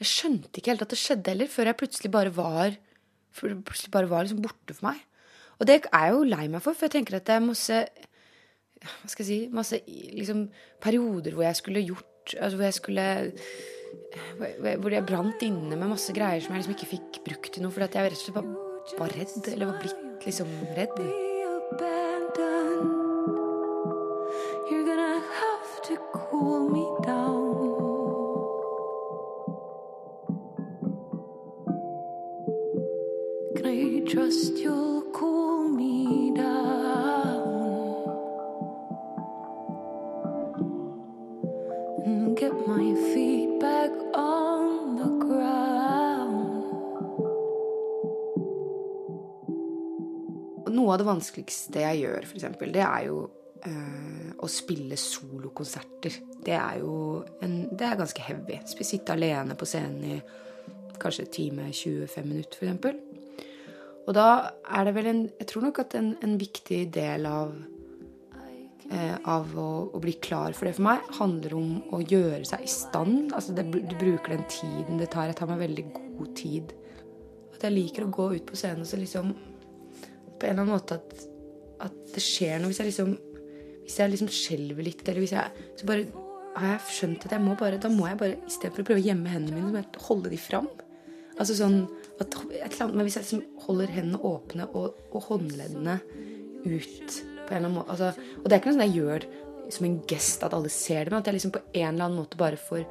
Jeg 0.00 0.08
skjønte 0.08 0.56
ikke 0.56 0.72
helt 0.72 0.82
at 0.86 0.92
det 0.94 0.98
skjedde 0.98 1.28
heller, 1.34 1.48
før 1.52 1.68
jeg 1.68 1.78
plutselig 1.82 2.10
bare 2.14 2.32
var 2.34 2.78
Plutselig 3.36 3.92
bare 3.94 4.08
var 4.10 4.24
liksom 4.24 4.40
borte 4.42 4.74
for 4.74 4.88
meg. 4.88 5.04
Og 5.60 5.68
det 5.68 5.76
er 5.76 5.90
jeg 5.92 6.14
jo 6.16 6.22
lei 6.26 6.46
meg 6.48 6.64
for, 6.64 6.74
for 6.74 6.88
jeg 6.88 6.96
tenker 6.96 7.18
at 7.18 7.28
det 7.28 7.36
er 7.36 7.44
masse 7.44 7.76
hva 8.80 9.10
skal 9.12 9.26
jeg 9.26 9.28
si, 9.28 9.38
masse 9.52 9.80
liksom, 10.16 10.46
perioder 10.80 11.36
hvor 11.36 11.44
jeg 11.44 11.58
skulle 11.58 11.84
gjort 11.84 12.34
altså 12.36 12.56
Hvor 12.56 12.66
jeg 12.68 12.76
skulle 12.78 13.06
Hvor 14.80 14.94
jeg 14.94 15.06
brant 15.08 15.42
inne 15.44 15.76
med 15.76 15.90
masse 15.92 16.14
greier 16.16 16.40
som 16.44 16.54
jeg 16.54 16.62
liksom 16.62 16.76
ikke 16.76 16.92
fikk 16.94 17.20
brukt 17.26 17.52
til 17.54 17.64
noe, 17.64 17.74
fordi 17.74 17.88
at 17.88 17.98
jeg 17.98 18.12
rett 18.12 18.20
og 18.20 18.22
slett 18.22 18.38
var, 18.38 18.52
var 19.00 19.16
redd. 19.18 19.50
Eller 19.50 19.72
var 19.72 19.80
blitt 19.82 20.28
liksom 20.28 20.52
redd. 20.76 21.29
Get 42.34 42.52
my 42.66 42.94
feet 43.12 43.60
back 43.60 43.90
on 44.14 44.96
the 44.96 45.08
ground? 45.20 46.46
Noe 50.70 50.94
av 50.94 51.00
det 51.00 51.08
vanskeligste 51.08 51.82
jeg 51.82 52.00
gjør, 52.04 52.28
eksempel, 52.30 52.72
det 52.72 52.84
er 52.86 53.08
jo 53.08 53.18
øh, 53.66 54.30
å 54.40 54.48
spille 54.48 54.96
solokonserter. 54.96 56.20
Det 56.40 56.56
er 56.56 56.80
jo 56.80 56.94
en, 57.44 57.56
det 57.68 57.88
er 57.88 57.98
ganske 58.00 58.24
heavy. 58.24 58.60
Sitte 58.80 59.16
alene 59.16 59.58
på 59.58 59.68
scenen 59.68 60.04
i 60.14 60.20
kanskje 61.00 61.26
en 61.26 61.34
time, 61.34 61.68
25 61.72 62.28
minutter, 62.28 62.62
eksempel. 62.64 63.00
Og 64.08 64.16
da 64.16 64.30
er 64.72 64.88
det 64.88 64.94
vel 64.96 65.10
en 65.10 65.20
Jeg 65.38 65.46
tror 65.52 65.68
nok 65.68 65.82
at 65.84 65.94
en, 65.98 66.14
en 66.24 66.38
viktig 66.40 66.80
del 66.94 67.28
av 67.28 67.52
av 68.90 69.52
å, 69.58 69.70
å 69.94 70.00
bli 70.02 70.16
klar 70.22 70.54
for 70.56 70.66
det 70.66 70.74
for 70.74 70.86
meg, 70.88 71.04
handler 71.20 71.54
om 71.58 71.74
å 71.94 72.00
gjøre 72.02 72.42
seg 72.48 72.64
i 72.64 72.70
stand. 72.70 73.34
Altså 73.36 73.54
det, 73.54 73.66
du 73.70 73.94
bruker 73.98 74.34
den 74.34 74.46
tiden 74.50 74.98
det 74.98 75.10
tar. 75.12 75.28
Jeg 75.30 75.38
tar 75.38 75.50
meg 75.50 75.62
veldig 75.62 75.84
god 75.94 76.32
tid. 76.38 76.74
At 77.54 77.66
jeg 77.68 77.76
liker 77.76 78.06
å 78.06 78.14
gå 78.14 78.26
ut 78.34 78.46
på 78.48 78.58
scenen 78.58 78.82
og 78.82 78.88
så 78.88 78.98
liksom 78.98 79.34
På 80.40 80.48
en 80.48 80.54
eller 80.54 80.62
annen 80.62 80.72
måte 80.72 80.96
at, 80.96 81.24
at 81.84 81.96
det 82.14 82.22
skjer 82.24 82.58
noe. 82.58 82.72
Hvis 82.72 82.80
jeg 82.80 82.90
liksom 82.90 83.14
Hvis 83.84 83.98
jeg 84.00 84.12
liksom 84.14 84.30
skjelver 84.32 84.86
litt, 84.86 85.04
eller 85.06 85.20
hvis 85.20 85.34
jeg 85.36 85.66
Så 85.76 85.88
bare 85.90 86.06
har 86.56 86.72
jeg 86.72 86.94
skjønt 86.96 87.26
at 87.28 87.34
jeg 87.36 87.44
må 87.44 87.54
bare 87.60 87.78
Da 87.82 87.90
må 87.92 88.08
jeg 88.08 88.18
bare 88.18 88.38
istedenfor 88.48 88.82
å 88.82 88.88
prøve 88.88 89.02
å 89.04 89.06
gjemme 89.06 89.30
hendene 89.30 89.58
mine, 89.58 89.68
så 89.68 89.76
må 89.76 89.82
jeg 89.84 90.06
holde 90.08 90.32
de 90.32 90.40
fram. 90.40 90.70
Altså 91.36 91.56
sånn 91.60 91.82
at, 92.20 92.40
Men 92.90 93.04
hvis 93.04 93.20
jeg 93.20 93.26
liksom 93.28 93.44
holder 93.68 93.92
hendene 93.94 94.24
åpne 94.32 94.66
og, 94.72 94.98
og 95.12 95.28
håndleddene 95.28 96.00
ut 96.64 97.20
på 97.50 97.56
en 97.56 97.64
eller 97.64 97.68
annen 97.68 97.78
måte 97.80 97.96
altså, 97.96 98.28
Og 98.38 98.46
det 98.46 98.54
er 98.54 98.60
ikke 98.60 98.70
noe 98.70 98.78
sånn 98.78 98.86
jeg 98.86 98.98
gjør 99.00 99.28
som 99.70 99.86
en 99.86 100.00
gest 100.10 100.44
at 100.46 100.54
alle 100.56 100.70
ser 100.72 101.04
det, 101.04 101.12
men 101.12 101.20
at 101.20 101.28
jeg 101.30 101.36
liksom 101.36 101.54
på 101.54 101.62
en 101.66 101.88
eller 101.92 102.06
annen 102.06 102.18
måte 102.22 102.38
bare 102.38 102.58
får 102.58 102.86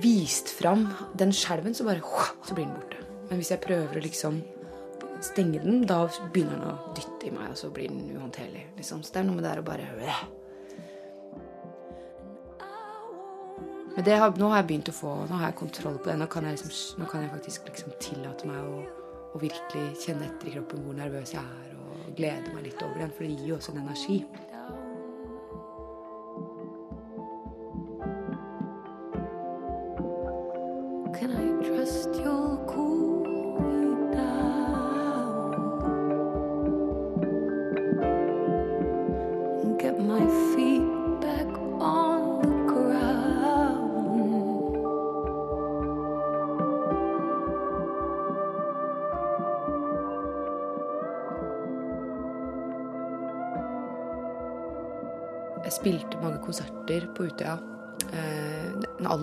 vist 0.00 0.52
fram 0.54 0.86
den 1.18 1.34
skjelven, 1.34 1.74
så 1.74 1.86
bare 1.86 2.02
så 2.46 2.54
blir 2.54 2.68
den 2.68 2.76
borte. 2.76 3.00
Men 3.28 3.40
hvis 3.40 3.50
jeg 3.50 3.62
prøver 3.64 3.98
å 3.98 4.04
liksom 4.04 4.38
stenge 5.24 5.60
den, 5.64 5.82
da 5.88 6.04
begynner 6.32 6.60
den 6.60 6.70
å 6.70 6.94
dytte 6.96 7.28
i 7.28 7.34
meg, 7.34 7.50
og 7.50 7.58
så 7.58 7.70
blir 7.74 7.90
den 7.90 8.06
uhåndterlig. 8.14 8.68
Liksom. 8.78 9.02
Så 9.02 9.14
det 9.14 9.22
er 9.22 9.28
noe 9.28 9.38
med 9.38 9.46
det 9.46 9.52
der 9.54 9.62
å 9.64 9.66
bare 9.66 9.90
Men 13.94 14.04
det 14.04 14.16
har, 14.18 14.32
nå 14.34 14.48
har 14.50 14.58
jeg 14.58 14.66
begynt 14.66 14.88
å 14.90 14.92
få 14.96 15.10
Nå 15.28 15.36
har 15.38 15.52
jeg 15.52 15.58
kontroll 15.60 16.00
på 16.02 16.10
det. 16.10 16.16
Nå 16.18 16.26
kan 16.26 16.46
jeg, 16.48 16.58
liksom, 16.58 16.98
nå 16.98 17.06
kan 17.10 17.22
jeg 17.22 17.30
faktisk 17.30 17.68
liksom 17.70 17.92
tillate 18.02 18.48
meg 18.50 18.58
å, 18.66 18.80
å 19.30 19.42
virkelig 19.42 19.84
kjenne 20.02 20.26
etter 20.26 20.50
i 20.50 20.54
kroppen 20.56 20.82
hvor 20.82 20.96
nervøs 20.98 21.34
jeg 21.36 21.44
er, 21.44 21.68
og 21.78 21.83
glede 22.18 22.54
meg 22.54 22.68
litt 22.68 22.82
over 22.82 23.02
den, 23.02 23.12
for 23.14 23.26
det 23.26 23.36
gir 23.38 23.54
jo 23.54 23.60
også 23.60 23.74
en 23.74 23.82
energi. 23.84 24.20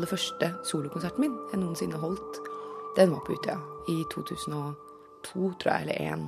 Aller 0.01 0.09
første 0.09 0.47
solokonserten 0.65 1.21
min 1.21 1.33
jeg 1.51 1.59
noensinne 1.61 1.99
holdt, 2.01 2.39
den 2.97 3.11
var 3.13 3.21
på 3.21 3.35
Utøya 3.37 3.59
i 3.91 3.99
2002, 4.09 5.51
tror 5.61 5.69
jeg, 5.69 5.83
eller 5.85 5.99
1. 6.15 6.23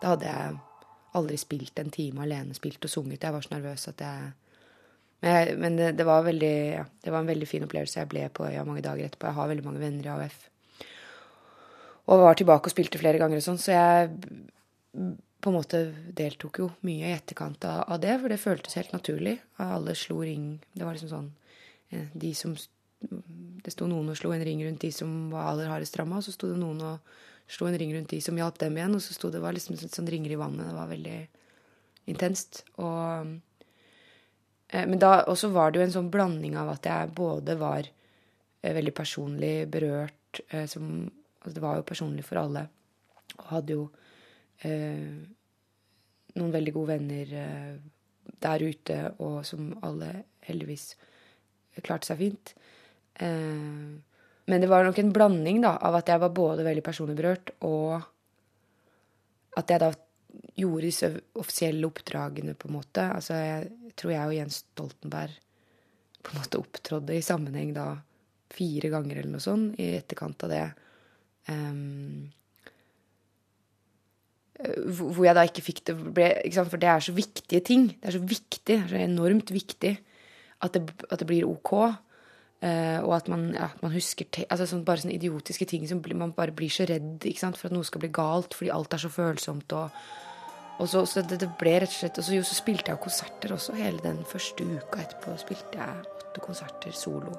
Da 0.00 0.12
hadde 0.12 0.28
jeg 0.30 0.60
aldri 1.18 1.38
spilt 1.40 1.80
en 1.82 1.90
time 1.90 2.22
alene, 2.22 2.54
spilt 2.54 2.86
og 2.86 2.92
sunget. 2.92 3.24
Jeg 3.26 3.34
var 3.34 3.42
så 3.42 3.56
nervøs 3.56 3.88
at 3.90 4.06
jeg 4.06 4.30
Men, 5.20 5.34
jeg, 5.36 5.56
men 5.60 5.74
det, 5.76 5.88
det, 5.98 6.04
var 6.06 6.22
veldig, 6.24 6.54
ja, 6.72 6.84
det 7.04 7.12
var 7.12 7.20
en 7.20 7.26
veldig 7.28 7.48
fin 7.48 7.64
opplevelse. 7.66 7.98
Jeg 7.98 8.08
ble 8.08 8.22
på 8.32 8.46
øya 8.46 8.62
mange 8.64 8.80
dager 8.80 9.04
etterpå. 9.04 9.26
Jeg 9.26 9.36
har 9.36 9.48
veldig 9.50 9.64
mange 9.66 9.80
venner 9.80 10.06
i 10.06 10.08
AUF. 10.08 10.38
Og 12.06 12.22
var 12.22 12.38
tilbake 12.40 12.70
og 12.70 12.72
spilte 12.72 12.98
flere 12.98 13.18
ganger 13.20 13.36
og 13.36 13.44
sånn, 13.44 13.60
så 13.60 13.74
jeg 13.74 14.08
på 15.44 15.50
en 15.50 15.58
måte 15.58 15.82
deltok 16.16 16.62
jo 16.62 16.70
mye 16.88 17.10
i 17.10 17.12
etterkant 17.18 17.66
av, 17.68 17.98
det, 18.00 18.14
for 18.22 18.32
det 18.32 18.40
føltes 18.40 18.78
helt 18.80 18.94
naturlig. 18.96 19.36
Alle 19.60 19.92
slo 19.92 20.22
ring. 20.24 20.54
Det 20.72 20.88
var 20.88 20.96
liksom 20.96 21.12
sånn 21.12 21.28
De 21.90 22.34
som 22.34 22.54
Det 23.60 23.72
sto 23.72 23.86
noen 23.88 24.12
og 24.12 24.16
slo 24.18 24.30
en 24.34 24.44
ring 24.44 24.60
rundt 24.62 24.82
de 24.84 24.90
som 24.92 25.08
var 25.32 25.50
aller 25.50 25.70
hardest 25.70 25.96
ramma, 25.98 26.18
og 26.20 26.24
så 26.24 26.34
sto 26.34 26.50
det 26.50 26.58
noen 26.60 26.82
og 26.84 27.14
slo 27.50 27.66
en 27.66 27.78
ring 27.80 27.94
rundt 27.94 28.12
de 28.12 28.20
som 28.22 28.36
hjalp 28.38 28.58
dem 28.60 28.76
igjen, 28.76 28.94
og 28.94 29.02
så 29.02 29.16
sto 29.16 29.30
det 29.32 29.40
var 29.42 29.56
liksom 29.56 29.78
sånn 29.80 30.08
ringer 30.10 30.34
i 30.34 30.38
vannet. 30.38 30.68
Det 30.68 30.76
var 30.76 30.90
veldig 30.90 31.16
intenst. 32.12 32.62
Og 32.78 33.32
eh, 34.68 34.86
Men 34.86 34.98
da 35.02 35.24
også 35.32 35.50
var 35.54 35.70
det 35.70 35.80
jo 35.80 35.86
en 35.86 35.96
sånn 35.96 36.12
blanding 36.12 36.58
av 36.60 36.74
at 36.76 36.86
jeg 36.86 37.14
både 37.16 37.56
var 37.60 37.88
eh, 37.88 38.74
veldig 38.76 38.94
personlig 38.96 39.54
berørt 39.72 40.44
eh, 40.50 40.66
som 40.70 41.08
Altså 41.40 41.56
det 41.56 41.62
var 41.64 41.78
jo 41.78 41.84
personlig 41.88 42.24
for 42.26 42.36
alle. 42.36 42.66
Og 43.38 43.46
hadde 43.48 43.72
jo 43.72 43.84
eh, 44.68 45.06
noen 46.36 46.52
veldig 46.52 46.74
gode 46.74 46.98
venner 46.98 47.30
eh, 47.32 47.78
der 48.44 48.64
ute, 48.64 48.98
og 49.24 49.38
som 49.48 49.70
alle 49.80 50.10
heldigvis 50.44 50.90
klarte 51.78 52.10
seg 52.10 52.20
fint. 52.20 52.54
Eh, 53.20 53.98
men 54.50 54.62
det 54.62 54.70
var 54.70 54.86
nok 54.86 54.98
en 54.98 55.12
blanding 55.14 55.60
da, 55.62 55.76
av 55.78 56.00
at 56.00 56.10
jeg 56.10 56.22
var 56.22 56.32
både 56.34 56.66
veldig 56.66 56.82
personlig 56.82 57.16
berørt, 57.18 57.52
og 57.66 58.00
at 59.60 59.70
jeg 59.70 59.82
da 59.82 59.92
gjorde 60.58 60.86
disse 60.86 61.10
offisielle 61.38 61.86
oppdragene, 61.86 62.56
på 62.58 62.68
en 62.68 62.76
måte. 62.78 63.06
Altså, 63.14 63.38
jeg 63.38 63.94
tror 63.98 64.14
jeg 64.14 64.26
og 64.26 64.36
Jens 64.36 64.60
Stoltenberg 64.64 65.38
på 66.20 66.34
en 66.34 66.42
måte 66.42 66.60
opptrådde 66.60 67.16
i 67.16 67.24
sammenheng 67.24 67.72
da 67.76 67.94
fire 68.50 68.90
ganger 68.92 69.20
eller 69.20 69.32
noe 69.36 69.44
sånt 69.44 69.78
i 69.80 69.92
etterkant 69.96 70.44
av 70.44 70.52
det. 70.52 70.66
Um, 71.48 72.28
hvor 74.60 75.24
jeg 75.24 75.36
da 75.38 75.46
ikke 75.48 75.64
fikk 75.64 75.80
det 75.88 75.94
ble, 75.96 76.26
For 76.58 76.76
det 76.80 76.90
er 76.92 77.04
så 77.06 77.14
viktige 77.16 77.62
ting. 77.64 77.86
Det 77.94 78.10
er 78.10 78.18
så 78.18 78.20
viktig, 78.20 78.60
det 78.68 78.76
er 78.76 78.90
så 78.90 79.00
enormt 79.00 79.52
viktig 79.54 79.94
at 80.60 80.76
det, 80.76 80.84
at 81.10 81.20
det 81.20 81.28
blir 81.28 81.48
ok. 81.48 81.74
Uh, 82.60 83.00
og 83.06 83.14
at 83.16 83.28
man, 83.32 83.46
ja, 83.56 83.70
man 83.80 83.94
husker 83.94 84.28
altså 84.52 84.66
sånn, 84.68 84.82
Bare 84.84 85.00
sånne 85.00 85.14
idiotiske 85.16 85.64
ting 85.64 85.86
som 85.88 86.02
man 86.12 86.34
bare 86.36 86.52
blir 86.52 86.68
så 86.68 86.84
redd 86.84 87.24
for 87.56 87.70
at 87.70 87.72
noe 87.72 87.86
skal 87.88 88.02
bli 88.02 88.10
galt 88.12 88.52
fordi 88.52 88.68
alt 88.74 88.92
er 88.92 89.00
så 89.00 89.08
følsomt. 89.08 89.72
Og, 89.72 90.02
og 90.76 90.88
så, 90.88 91.06
så 91.08 91.22
det, 91.24 91.38
det, 91.40 91.48
ble 91.60 91.78
rett 91.80 91.88
og 91.88 91.96
slett 91.96 92.20
Og 92.20 92.26
så, 92.26 92.34
jo, 92.36 92.44
så 92.44 92.58
spilte 92.58 92.92
jeg 92.92 93.00
konserter 93.00 93.54
også. 93.56 93.78
Hele 93.80 94.04
den 94.04 94.20
første 94.28 94.66
uka 94.68 95.00
etterpå 95.00 95.38
spilte 95.40 95.80
jeg 95.80 96.04
åtte 96.04 96.44
konserter 96.44 96.92
solo 96.92 97.32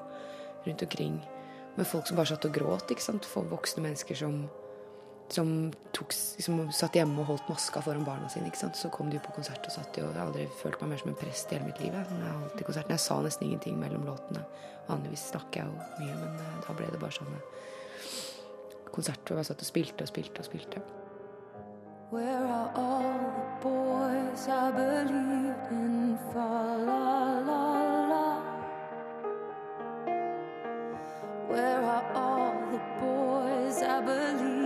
rundt 0.66 0.82
omkring 0.82 1.22
med 1.76 1.86
folk 1.88 2.06
som 2.06 2.18
bare 2.18 2.32
satt 2.32 2.44
og 2.50 2.54
gråt. 2.58 2.90
ikke 2.90 3.04
sant? 3.04 3.26
For 3.28 3.46
voksne 3.48 3.86
mennesker 3.86 4.18
som, 4.18 4.42
som 5.32 5.72
tok, 5.96 6.12
liksom, 6.36 6.60
satt 6.74 6.96
hjemme 6.98 7.22
og 7.22 7.30
holdt 7.30 7.48
maska 7.50 7.82
foran 7.84 8.04
barna 8.04 8.28
sine. 8.32 8.50
ikke 8.50 8.60
sant? 8.60 8.76
Så 8.76 8.90
kom 8.92 9.10
de 9.10 9.20
på 9.22 9.34
konsert 9.36 9.64
og 9.66 9.74
satt 9.74 9.96
og 9.96 10.04
jeg 10.04 10.12
har 10.12 10.26
aldri 10.26 10.46
følt 10.60 10.80
meg 10.82 10.92
mer 10.92 11.02
som 11.02 11.12
en 11.12 11.18
prest 11.20 11.52
i 11.52 11.56
hele 11.56 11.68
mitt 11.68 11.80
liv. 11.80 11.96
Jeg, 11.96 12.84
jeg, 12.88 13.00
sa 13.00 13.20
nesten 13.24 13.48
ingenting 13.48 13.78
mellom 13.80 14.06
låtene. 14.08 14.44
Vanligvis 14.88 15.28
snakker 15.32 15.62
jeg 15.62 15.70
jo 15.70 16.02
mye, 16.02 16.16
men 16.20 16.40
uh, 16.40 16.58
da 16.66 16.76
ble 16.76 16.90
det 16.92 17.00
bare 17.00 17.16
sånn 17.16 17.38
konsert 18.92 19.24
hvor 19.24 19.40
jeg 19.40 19.48
satt 19.48 19.64
og 19.64 19.68
spilte 19.68 20.04
og 20.04 20.12
spilte 20.12 20.44
og 20.44 20.48
spilte. 20.50 20.82
Where 22.12 22.44
are 22.44 22.70
all 22.76 23.22
the 23.32 23.44
boys 23.64 24.48
I 24.48 24.70
believed 24.76 25.70
in? 25.72 26.18
Fa 26.32 26.76
la 26.76 27.40
la 27.48 27.62
Where 31.48 31.84
are 31.84 32.12
all 32.14 32.54
the 32.72 32.82
boys 33.00 33.82
I 33.82 34.00
believed 34.00 34.61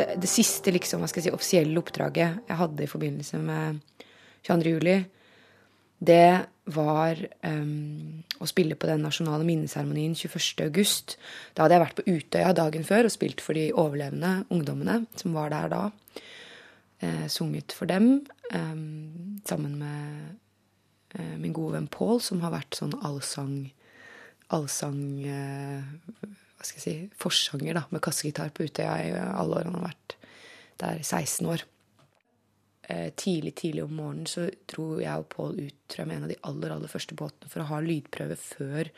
Det, 0.00 0.16
det 0.24 0.30
siste 0.32 0.72
liksom, 0.72 1.04
si, 1.12 1.28
offisielle 1.28 1.76
oppdraget 1.80 2.46
jeg 2.48 2.56
hadde 2.56 2.86
i 2.86 2.88
forbindelse 2.88 3.40
med 3.44 3.82
22. 4.48 4.72
juli, 4.72 4.96
det 6.00 6.46
var 6.72 7.18
um, 7.44 8.22
å 8.40 8.48
spille 8.48 8.76
på 8.78 8.88
den 8.88 9.02
nasjonale 9.04 9.44
minneseremonien 9.44 10.14
21. 10.16 10.62
august. 10.64 11.18
Da 11.52 11.66
hadde 11.66 11.76
jeg 11.76 11.82
vært 11.82 11.98
på 11.98 12.06
Utøya 12.08 12.52
dagen 12.56 12.86
før 12.88 13.08
og 13.08 13.12
spilt 13.12 13.42
for 13.44 13.58
de 13.58 13.66
overlevende 13.74 14.46
ungdommene 14.54 15.02
som 15.20 15.36
var 15.36 15.52
der 15.52 15.68
da. 15.72 15.82
Eh, 17.00 17.26
sunget 17.32 17.72
for 17.72 17.88
dem 17.88 18.26
um, 18.52 19.40
sammen 19.48 19.78
med 19.80 21.20
eh, 21.20 21.36
min 21.40 21.52
gode 21.56 21.78
venn 21.78 21.88
Pål, 21.88 22.20
som 22.20 22.42
har 22.44 22.52
vært 22.52 22.76
sånn 22.76 22.92
allsang 23.00 23.70
Allsang 24.50 25.22
eh, 25.24 25.86
Hva 26.60 26.68
skal 26.68 26.80
jeg 26.80 26.84
si 26.84 27.20
Forsanger, 27.20 27.78
da, 27.78 27.86
med 27.88 28.04
kassegitar 28.04 28.52
på 28.52 28.66
Utøya 28.68 28.94
i 29.00 29.12
alle 29.16 29.60
årene 29.62 29.72
Han 29.72 29.80
har 29.80 29.90
vært 29.94 30.16
der 30.80 31.00
i 31.00 31.04
16 31.04 31.48
år 31.48 31.64
eh, 32.88 33.08
tidlig 33.16 33.54
tidlig 33.60 33.84
om 33.86 33.96
morgenen 33.96 34.28
så 34.28 34.46
dro 34.68 34.94
jeg 35.00 35.24
og 35.24 35.28
Pål 35.32 35.58
ut 35.60 35.76
tror 35.88 36.02
jeg, 36.04 36.08
med 36.10 36.20
en 36.20 36.28
av 36.28 36.32
de 36.32 36.38
aller 36.48 36.74
aller 36.76 36.92
første 36.92 37.16
båtene 37.16 37.52
for 37.52 37.64
å 37.64 37.68
ha 37.72 37.82
lydprøve 37.84 38.38
før 38.40 38.92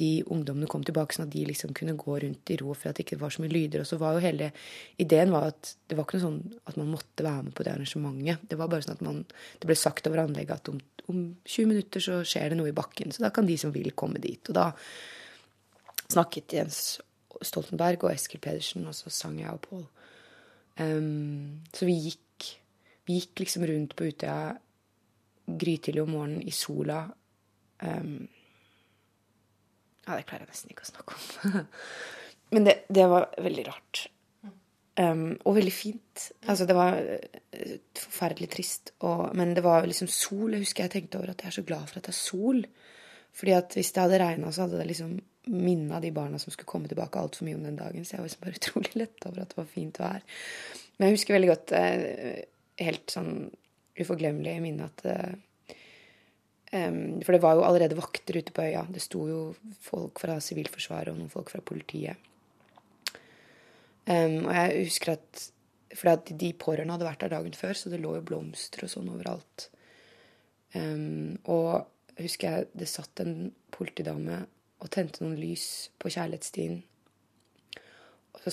de 0.00 0.10
ungdommene 0.32 0.68
kom 0.70 0.84
tilbake, 0.86 1.12
sånn 1.16 1.26
at 1.26 1.34
de 1.34 1.42
liksom 1.48 1.74
kunne 1.76 1.96
gå 1.98 2.14
rundt 2.22 2.52
i 2.52 2.56
ro 2.60 2.72
for 2.72 2.90
at 2.90 2.96
det 2.96 3.04
ikke 3.04 3.18
var 3.20 3.34
så 3.34 3.42
mye 3.42 3.52
lyder. 3.52 3.82
Og 3.82 3.88
så 3.90 3.98
var 4.00 4.16
jo 4.16 4.22
hele 4.24 4.50
ideen 5.02 5.32
var 5.34 5.50
at 5.50 5.74
det 5.90 5.98
var 5.98 6.06
ikke 6.06 6.20
noe 6.20 6.26
sånn 6.26 6.38
at 6.70 6.78
man 6.80 6.92
måtte 6.94 7.26
være 7.26 7.48
med 7.48 7.56
på 7.56 7.66
det 7.66 7.74
arrangementet. 7.74 8.46
Det 8.48 8.58
var 8.60 8.70
bare 8.72 8.86
sånn 8.86 8.96
at 8.96 9.04
man, 9.04 9.22
det 9.60 9.68
ble 9.68 9.76
sagt 9.76 10.08
over 10.08 10.22
anlegget 10.22 10.56
at 10.56 10.72
om, 10.72 10.78
om 11.10 11.22
20 11.44 11.72
minutter 11.72 12.04
så 12.06 12.20
skjer 12.24 12.52
det 12.52 12.60
noe 12.60 12.70
i 12.70 12.76
bakken. 12.76 13.12
Så 13.12 13.26
da 13.26 13.32
kan 13.34 13.50
de 13.50 13.58
som 13.60 13.74
vil, 13.74 13.92
komme 13.92 14.22
dit. 14.22 14.40
Og 14.48 14.56
da 14.56 14.70
snakket 16.10 16.56
Jens 16.56 16.80
Stoltenberg 17.46 18.04
og 18.04 18.12
Eskil 18.12 18.40
Pedersen, 18.42 18.86
og 18.88 18.96
så 18.96 19.12
sang 19.12 19.38
jeg 19.40 19.52
og 19.52 19.62
Pål. 19.64 19.86
Um, 20.80 21.60
så 21.74 21.86
vi 21.88 21.96
gikk, 22.08 22.50
vi 23.08 23.20
gikk 23.20 23.44
liksom 23.44 23.66
rundt 23.68 23.96
på 23.96 24.10
Utøya 24.10 24.52
grytidlig 25.60 26.02
om 26.04 26.14
morgenen 26.14 26.46
i 26.46 26.54
sola. 26.54 27.02
Um, 27.82 28.28
ja, 30.06 30.16
det 30.16 30.26
klarer 30.28 30.46
jeg 30.46 30.52
nesten 30.52 30.72
ikke 30.72 30.86
å 30.86 30.92
snakke 30.92 31.18
om. 31.18 31.68
Men 32.54 32.66
det, 32.66 32.80
det 32.90 33.06
var 33.10 33.30
veldig 33.38 33.66
rart. 33.68 34.06
Um, 35.00 35.36
og 35.46 35.54
veldig 35.56 35.72
fint. 35.72 36.24
Altså, 36.50 36.66
det 36.68 36.76
var 36.76 36.98
uh, 36.98 37.74
forferdelig 37.96 38.50
trist. 38.52 38.94
Og, 39.06 39.30
men 39.38 39.54
det 39.56 39.62
var 39.64 39.86
liksom 39.86 40.10
sol. 40.12 40.50
Jeg 40.52 40.66
husker 40.66 40.84
jeg 40.84 40.92
tenkte 40.96 41.20
over 41.20 41.30
at 41.32 41.44
jeg 41.44 41.52
er 41.52 41.56
så 41.56 41.64
glad 41.64 41.86
for 41.86 42.00
at 42.00 42.08
det 42.08 42.12
er 42.12 42.18
sol. 42.18 42.64
Fordi 43.38 43.54
at 43.54 43.76
hvis 43.78 43.92
det 43.94 44.02
hadde 44.02 44.18
regna, 44.20 44.50
så 44.52 44.66
hadde 44.66 44.80
det 44.80 44.88
liksom 44.90 45.14
minna 45.48 46.00
de 46.02 46.10
barna 46.12 46.38
som 46.38 46.52
skulle 46.52 46.68
komme 46.68 46.90
tilbake, 46.90 47.18
altfor 47.18 47.46
mye 47.46 47.56
om 47.58 47.64
den 47.64 47.78
dagen. 47.78 48.04
Så 48.04 48.16
jeg 48.16 48.22
var 48.22 48.28
liksom 48.28 48.44
bare 48.44 48.58
utrolig 48.60 48.96
letta 48.98 49.30
over 49.30 49.44
at 49.44 49.54
det 49.54 49.60
var 49.60 49.70
fint 49.70 50.00
vær. 50.02 50.26
Men 50.96 51.08
jeg 51.08 51.18
husker 51.18 51.36
veldig 51.36 51.52
godt 51.52 51.76
eh, 51.78 52.42
helt 52.80 53.14
sånn 53.14 53.32
uforglemmelig 54.00 54.58
minne 54.64 54.88
at 54.88 55.06
eh, 55.08 55.38
Um, 56.70 57.18
for 57.26 57.34
det 57.34 57.42
var 57.42 57.56
jo 57.58 57.64
allerede 57.66 57.98
vakter 57.98 58.36
ute 58.38 58.52
på 58.54 58.62
øya. 58.62 58.84
Det 58.94 59.02
sto 59.02 59.24
jo 59.26 59.38
folk 59.82 60.20
fra 60.22 60.36
Sivilforsvaret 60.38 61.10
og 61.10 61.18
noen 61.18 61.32
folk 61.32 61.50
fra 61.50 61.62
politiet. 61.66 62.28
Um, 64.06 64.46
og 64.46 64.52
jeg 64.54 64.84
husker 64.86 65.16
at 65.18 65.48
For 65.90 66.20
de 66.22 66.52
pårørende 66.54 66.94
hadde 66.94 67.06
vært 67.08 67.22
der 67.24 67.32
dagen 67.32 67.54
før, 67.58 67.72
så 67.74 67.90
det 67.90 67.98
lå 67.98 68.12
jo 68.14 68.22
blomster 68.22 68.84
og 68.86 68.92
sånn 68.92 69.08
overalt. 69.10 69.64
Um, 70.70 71.34
og 71.50 71.88
husker 72.20 72.46
jeg 72.46 72.68
det 72.78 72.86
satt 72.86 73.18
en 73.24 73.48
politidame 73.74 74.44
og 74.80 74.90
tente 74.92 75.24
noen 75.24 75.38
lys 75.38 75.90
på 76.00 76.10
kjærlighetsstien. 76.12 76.80
Så, 78.40 78.52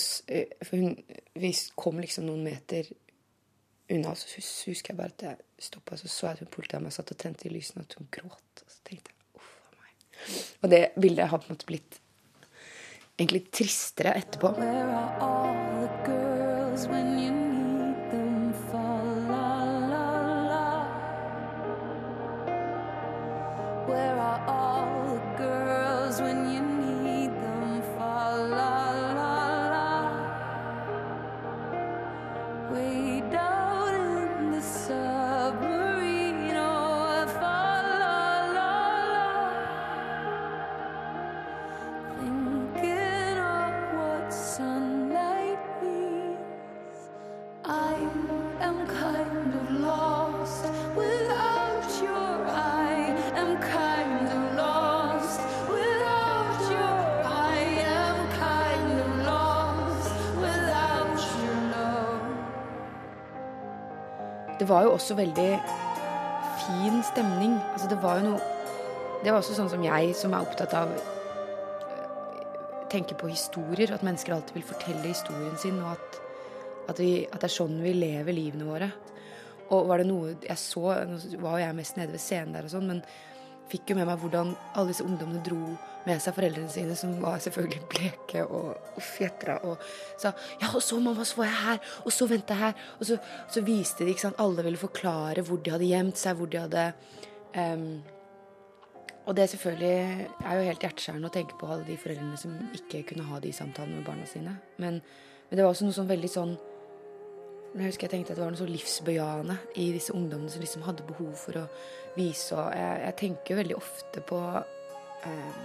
for 0.67 0.75
hun, 0.75 0.97
vi 1.39 1.51
kom 1.79 2.01
liksom 2.03 2.27
noen 2.27 2.43
meter 2.47 2.89
unna, 3.93 4.15
så 4.19 4.27
husker 4.67 4.91
jeg 4.91 4.97
bare 4.99 5.13
at 5.15 5.23
jeg 5.23 5.69
stoppa, 5.69 5.95
så 5.95 6.09
så 6.11 6.27
jeg 6.27 6.37
at 6.37 6.43
hun 6.43 6.51
politidama 6.51 6.91
satt 6.91 7.13
og 7.15 7.21
tente 7.21 7.47
i 7.47 7.53
lysene, 7.53 7.85
at 7.87 7.95
hun 7.99 8.09
gråt. 8.11 8.63
Og 8.65 8.73
så 8.73 8.83
tenkte 8.89 9.13
jeg 9.13 9.39
uff 9.39 9.53
a 9.63 9.77
meg. 9.79 9.95
Og 10.61 10.73
det 10.75 10.83
bildet 10.99 11.31
har 11.31 11.39
på 11.39 11.47
en 11.47 11.55
måte 11.55 11.69
blitt 11.69 12.01
egentlig 13.17 13.47
tristere 13.51 14.17
etterpå. 14.19 14.53
Where 14.59 14.91
are 14.91 15.21
all 15.21 15.81
the 15.81 15.89
girls 16.05 16.87
when 26.19 26.51
you 26.51 26.66
Det 64.67 64.73
var 64.73 64.83
jo 64.83 64.97
også 64.97 65.15
veldig 65.15 65.51
fin 66.59 66.97
stemning. 67.07 67.53
Altså, 67.71 67.87
det 67.87 68.01
var 68.03 68.17
jo 68.19 68.33
noe 68.33 68.39
Det 69.21 69.31
var 69.31 69.37
også 69.39 69.53
sånn 69.55 69.69
som 69.71 69.85
jeg, 69.85 70.09
som 70.11 70.33
er 70.35 70.43
opptatt 70.43 70.73
av 70.75 70.91
tenker 72.91 73.15
på 73.15 73.29
historier. 73.31 73.93
At 73.95 74.03
mennesker 74.03 74.35
alltid 74.35 74.57
vil 74.57 74.65
fortelle 74.67 75.07
historien 75.07 75.55
sin, 75.61 75.79
og 75.79 75.93
at, 75.93 76.19
at, 76.91 76.99
vi, 76.99 77.23
at 77.23 77.39
det 77.39 77.47
er 77.47 77.53
sånn 77.55 77.79
vi 77.79 77.95
lever 77.95 78.35
livene 78.35 78.67
våre. 78.67 78.91
Og 79.71 79.87
var 79.87 80.03
det 80.03 80.09
noe 80.11 80.35
jeg 80.35 80.59
så 80.59 80.83
Nå 81.13 81.21
var 81.47 81.61
jeg 81.63 81.79
mest 81.79 81.95
nede 82.01 82.17
ved 82.17 82.25
scenen 82.25 82.59
der 82.59 82.67
og 82.67 82.75
sånn, 82.75 82.91
men 82.91 83.01
fikk 83.71 83.91
jo 83.91 83.99
med 83.99 84.07
meg 84.09 84.19
hvordan 84.21 84.53
alle 84.73 84.91
disse 84.91 85.05
ungdommene 85.05 85.43
dro 85.45 85.59
med 86.07 86.21
seg 86.23 86.35
foreldrene 86.37 86.71
sine, 86.71 86.95
som 86.95 87.15
var 87.19 87.39
selvfølgelig 87.43 87.81
bleke 87.91 88.43
og 88.45 88.99
fjetra, 89.03 89.57
og 89.67 89.81
sa 90.19 90.31
Ja, 90.61 90.71
og 90.73 90.81
så, 90.83 90.99
mamma, 91.03 91.25
så 91.27 91.41
var 91.41 91.49
jeg 91.49 91.63
her, 91.63 91.81
og 92.05 92.13
så 92.15 92.27
venta 92.31 92.55
jeg 92.55 92.63
her. 92.63 92.85
Og 92.99 93.09
så, 93.09 93.17
så, 93.51 93.63
viste 93.67 94.05
de, 94.05 94.13
ikke 94.13 94.27
sant, 94.27 94.39
alle 94.39 94.63
ville 94.63 94.79
forklare 94.79 95.43
hvor 95.43 95.59
de 95.63 95.73
hadde 95.75 95.89
gjemt 95.89 96.21
seg, 96.21 96.37
hvor 96.39 96.51
de 96.51 96.61
hadde 96.63 96.85
um, 97.57 97.89
og 99.27 99.35
det 99.35 99.49
selvfølgelig 99.51 100.27
er 100.47 100.53
jo 100.55 100.67
helt 100.69 100.83
hjerteskjærende 100.85 101.27
å 101.27 101.33
tenke 101.35 101.57
på 101.59 101.67
alle 101.67 101.83
de 101.83 101.97
foreldrene 101.99 102.37
som 102.39 102.53
ikke 102.77 103.03
kunne 103.09 103.25
ha 103.27 103.41
de 103.43 103.49
samtalene 103.51 103.99
med 103.99 104.05
barna 104.07 104.27
sine. 104.29 104.53
Men, 104.79 105.01
men 105.49 105.59
det 105.59 105.65
var 105.65 105.73
også 105.73 105.87
noe 105.87 105.97
sånn 105.97 106.07
veldig 106.07 106.29
sånn 106.31 106.53
Jeg 107.75 107.91
husker 107.91 108.07
jeg 108.07 108.13
tenkte 108.15 108.33
at 108.33 108.39
det 108.39 108.45
var 108.45 108.53
noe 108.53 108.61
så 108.61 108.69
livsbejaende 108.69 109.57
i 109.77 109.89
disse 109.93 110.15
ungdommene 110.15 110.49
som 110.53 110.63
liksom 110.63 110.85
hadde 110.87 111.05
behov 111.07 111.33
for 111.37 111.59
å 111.61 111.65
vise. 112.17 112.55
Og 112.57 112.71
jeg, 112.73 113.01
jeg 113.03 113.17
tenker 113.21 113.59
veldig 113.59 113.77
ofte 113.77 114.23
på 114.25 114.39
eh, 114.57 115.61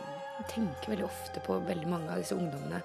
tenker 0.50 0.94
veldig 0.94 1.06
ofte 1.06 1.42
på 1.46 1.60
veldig 1.68 1.90
mange 1.90 2.10
av 2.10 2.22
disse 2.22 2.36
ungdommene 2.36 2.82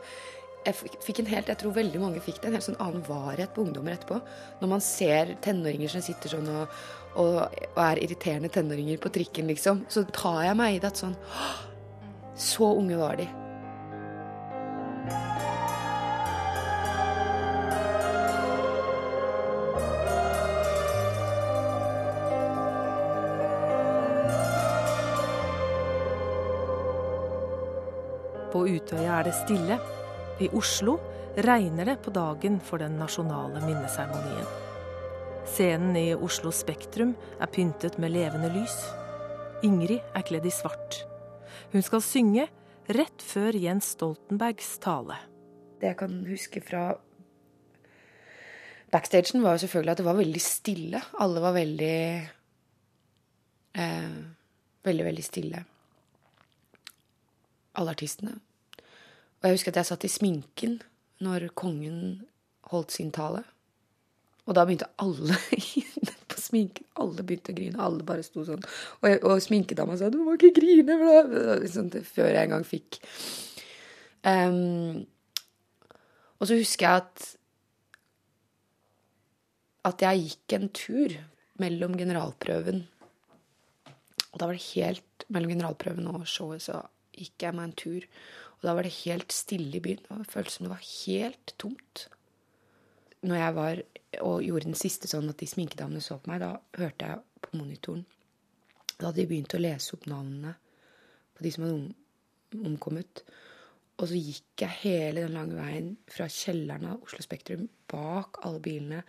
jeg 0.68 1.00
fikk 1.04 1.22
en 1.22 1.30
helt, 1.32 1.50
jeg 1.52 1.60
tror 1.62 1.76
veldig 1.78 2.00
mange 2.02 2.22
fikk 2.24 2.42
det, 2.42 2.50
en 2.50 2.58
helt 2.58 2.66
sånn 2.66 2.80
annen 2.84 3.04
varighet 3.08 3.54
på 3.56 3.64
ungdommer 3.64 3.96
etterpå. 3.96 4.20
Når 4.62 4.72
man 4.74 4.84
ser 4.84 5.36
tenåringer 5.44 5.94
som 5.94 6.04
sitter 6.04 6.34
sånn 6.34 6.50
og, 6.52 6.78
og, 7.16 7.38
og 7.70 7.82
er 7.86 8.04
irriterende 8.04 8.52
tenåringer 8.52 9.00
på 9.04 9.14
trikken, 9.16 9.48
liksom, 9.54 9.86
så 9.92 10.04
tar 10.12 10.44
jeg 10.50 10.60
meg 10.60 10.76
i 10.76 10.82
det 10.84 10.92
at 10.92 11.04
sånn 11.06 11.16
Så 12.38 12.68
unge 12.78 13.00
var 13.00 13.16
de. 13.18 13.30
Utøya 28.68 29.20
er 29.20 29.28
det 29.30 29.36
stille. 29.38 29.78
I 30.44 30.50
Oslo 30.56 30.98
regner 31.48 31.88
det 31.88 31.98
på 32.04 32.12
dagen 32.14 32.60
for 32.64 32.82
den 32.82 32.98
nasjonale 33.00 33.62
minneseremonien. 33.64 34.48
Scenen 35.48 35.96
i 35.96 36.12
Oslo 36.14 36.52
Spektrum 36.52 37.16
er 37.40 37.50
pyntet 37.54 37.98
med 38.02 38.12
levende 38.12 38.52
lys. 38.52 38.76
Ingrid 39.66 40.04
er 40.14 40.26
kledd 40.28 40.46
i 40.46 40.54
svart. 40.54 41.02
Hun 41.72 41.84
skal 41.86 42.04
synge 42.04 42.48
rett 42.94 43.24
før 43.24 43.56
Jens 43.58 43.94
Stoltenbergs 43.96 44.76
tale. 44.84 45.18
Det 45.80 45.92
jeg 45.92 46.00
kan 46.00 46.18
huske 46.28 46.62
fra 46.64 46.84
backstagen, 48.92 49.44
var 49.44 49.56
jo 49.56 49.66
selvfølgelig 49.66 49.94
at 49.94 50.02
det 50.02 50.08
var 50.08 50.20
veldig 50.20 50.44
stille. 50.44 51.02
Alle 51.24 51.44
var 51.44 51.56
veldig 51.58 52.00
eh, 53.78 54.18
Veldig, 54.88 55.04
veldig 55.04 55.24
stille. 55.26 55.64
Alle 57.76 57.92
artistene. 57.92 58.38
Og 59.48 59.54
jeg 59.54 59.62
husker 59.62 59.72
at 59.72 59.78
jeg 59.80 59.88
satt 59.88 60.04
i 60.04 60.12
sminken 60.12 60.74
når 61.24 61.46
kongen 61.56 62.26
holdt 62.68 62.92
sin 62.92 63.14
tale. 63.16 63.46
Og 64.44 64.56
da 64.58 64.66
begynte 64.68 64.90
alle 65.00 65.38
på 66.32 66.42
sminken 66.42 66.84
Alle 67.00 67.24
begynte 67.24 67.54
å 67.54 67.56
grine. 67.56 67.80
Alle 67.80 68.04
bare 68.04 68.26
sto 68.28 68.44
sånn. 68.44 68.60
Og, 69.00 69.08
jeg, 69.08 69.22
og 69.24 69.40
sminkedama 69.44 69.96
sa 69.96 70.10
'du 70.12 70.20
må 70.20 70.36
ikke 70.36 70.52
grine', 70.60 70.98
sånn, 71.72 71.88
før 71.96 72.28
jeg 72.28 72.44
en 72.44 72.58
gang 72.58 72.68
fikk. 72.68 73.00
Um, 74.28 75.06
og 76.42 76.50
så 76.50 76.60
husker 76.60 76.90
jeg 76.90 77.06
at 77.06 77.28
at 79.88 80.04
jeg 80.04 80.26
gikk 80.26 80.58
en 80.58 80.68
tur 80.76 81.14
mellom 81.62 81.94
generalprøven 81.96 82.82
Og 84.34 84.40
da 84.42 84.50
var 84.50 84.58
det 84.58 84.66
helt 84.74 85.24
Mellom 85.32 85.54
generalprøven 85.54 86.10
og 86.12 86.26
showet 86.28 86.66
så 86.66 86.82
gikk 87.16 87.48
jeg 87.48 87.56
meg 87.56 87.70
en 87.70 87.78
tur. 87.80 88.04
Og 88.58 88.66
da 88.66 88.74
var 88.74 88.88
det 88.88 88.96
helt 89.04 89.34
stille 89.36 89.78
i 89.78 89.84
byen. 89.84 90.04
Det 90.08 90.32
føltes 90.32 90.58
som 90.58 90.68
det 90.68 90.74
var 90.74 90.86
helt 91.06 91.54
tomt. 91.62 92.08
Når 93.28 93.42
jeg 93.42 93.56
var 93.58 93.82
og 94.24 94.44
gjorde 94.46 94.70
den 94.70 94.78
siste 94.78 95.10
sånn 95.10 95.30
at 95.30 95.42
de 95.42 95.50
sminkedamene 95.50 96.02
så 96.04 96.20
på 96.22 96.32
meg, 96.32 96.42
da 96.42 96.56
hørte 96.78 97.10
jeg 97.10 97.44
på 97.44 97.58
monitoren 97.58 98.06
Da 98.98 99.10
hadde 99.10 99.20
de 99.20 99.28
begynt 99.30 99.54
å 99.54 99.62
lese 99.62 99.94
opp 99.94 100.08
navnene 100.10 100.56
på 101.38 101.46
de 101.46 101.52
som 101.54 101.66
hadde 101.68 102.66
omkommet. 102.66 103.22
Og 103.98 104.10
så 104.10 104.18
gikk 104.18 104.64
jeg 104.64 104.80
hele 104.84 105.26
den 105.26 105.36
lange 105.38 105.58
veien 105.58 105.92
fra 106.10 106.28
kjelleren 106.30 106.86
av 106.90 107.04
Oslo 107.06 107.22
Spektrum, 107.26 107.68
bak 107.90 108.42
alle 108.46 108.62
bilene, 108.64 109.04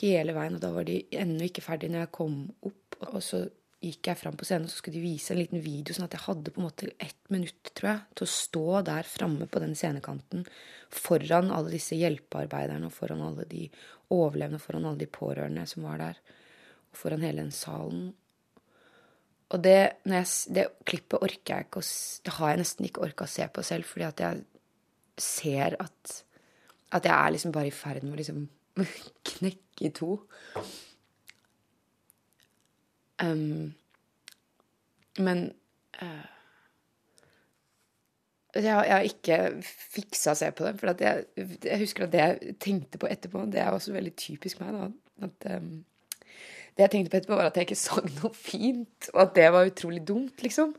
hele 0.00 0.34
veien. 0.36 0.56
Og 0.56 0.64
da 0.64 0.72
var 0.72 0.88
de 0.88 1.02
ennå 1.16 1.48
ikke 1.48 1.64
ferdige 1.64 1.92
når 1.92 2.06
jeg 2.06 2.12
kom 2.16 2.38
opp. 2.68 2.98
Og 3.10 3.20
så 3.24 3.42
gikk 3.80 4.10
jeg 4.10 4.20
fram 4.20 4.36
på 4.36 4.44
scenen, 4.44 4.66
og 4.68 4.72
så 4.72 4.80
skulle 4.80 4.98
de 4.98 5.06
vise 5.08 5.32
en 5.32 5.40
liten 5.40 5.62
video, 5.64 5.94
sånn 5.96 6.04
at 6.04 6.16
jeg 6.16 6.26
hadde 6.26 6.52
på 6.52 6.60
en 6.60 6.66
måte 6.66 6.90
ett 7.00 7.32
minutt, 7.32 7.72
tror 7.72 7.90
jeg, 7.94 8.02
til 8.18 8.26
å 8.26 8.32
stå 8.34 8.64
der 8.90 9.08
framme 9.08 9.48
på 9.48 9.62
den 9.62 9.72
scenekanten 9.78 10.44
foran 10.92 11.52
alle 11.54 11.72
disse 11.72 11.96
hjelpearbeiderne 11.96 12.90
og 12.90 12.94
foran 12.94 13.22
alle 13.24 13.46
de 13.48 13.68
overlevende, 14.12 14.60
foran 14.60 14.88
alle 14.90 15.00
de 15.00 15.08
pårørende 15.10 15.64
som 15.70 15.86
var 15.86 16.02
der, 16.02 16.20
og 16.90 16.98
foran 16.98 17.24
hele 17.24 17.44
den 17.44 17.54
salen. 17.54 18.10
Og 19.50 19.64
det, 19.64 19.78
jeg, 20.06 20.28
det 20.54 20.66
klippet 20.86 21.24
orker 21.24 21.56
jeg 21.56 21.66
ikke 21.66 21.80
å 21.82 21.86
Det 22.26 22.34
har 22.36 22.52
jeg 22.52 22.60
nesten 22.60 22.86
ikke 22.86 23.02
orka 23.02 23.26
å 23.26 23.32
se 23.32 23.46
på 23.50 23.64
selv, 23.66 23.88
fordi 23.88 24.06
at 24.06 24.22
jeg 24.22 24.44
ser 25.20 25.74
at 25.82 26.20
At 26.94 27.06
jeg 27.06 27.14
er 27.14 27.32
liksom 27.34 27.52
bare 27.54 27.70
i 27.70 27.74
ferd 27.74 28.04
med 28.04 28.14
å 28.14 28.20
liksom 28.20 28.46
knekke 29.32 29.86
i 29.86 29.90
to. 29.94 30.20
Um, 33.20 33.74
men 35.18 35.52
uh, 36.02 36.28
jeg, 38.54 38.64
jeg, 38.64 38.94
har 38.94 39.06
ikke 39.06 39.38
fiksa 39.94 40.34
å 40.34 40.40
se 40.40 40.50
på 40.56 40.66
det. 40.66 40.74
For 40.80 41.04
jeg, 41.04 41.26
jeg, 41.38 41.78
husker 41.82 42.06
at 42.06 42.14
det 42.14 42.24
jeg 42.24 42.56
tenkte 42.62 43.00
på 43.00 43.10
etterpå, 43.10 43.44
det 43.52 43.62
er 43.62 43.70
også 43.74 43.94
veldig 43.94 44.14
typisk 44.18 44.62
meg. 44.62 44.74
da, 44.74 45.28
at 45.28 45.48
um, 45.56 45.72
Det 46.74 46.86
jeg 46.86 46.94
tenkte 46.94 47.12
på 47.12 47.20
etterpå, 47.20 47.38
var 47.38 47.50
at 47.50 47.60
jeg 47.60 47.68
ikke 47.68 47.82
sang 47.82 48.08
noe 48.20 48.32
fint, 48.36 49.10
og 49.14 49.26
at 49.26 49.36
det 49.38 49.50
var 49.54 49.70
utrolig 49.70 50.02
dumt, 50.06 50.42
liksom. 50.42 50.74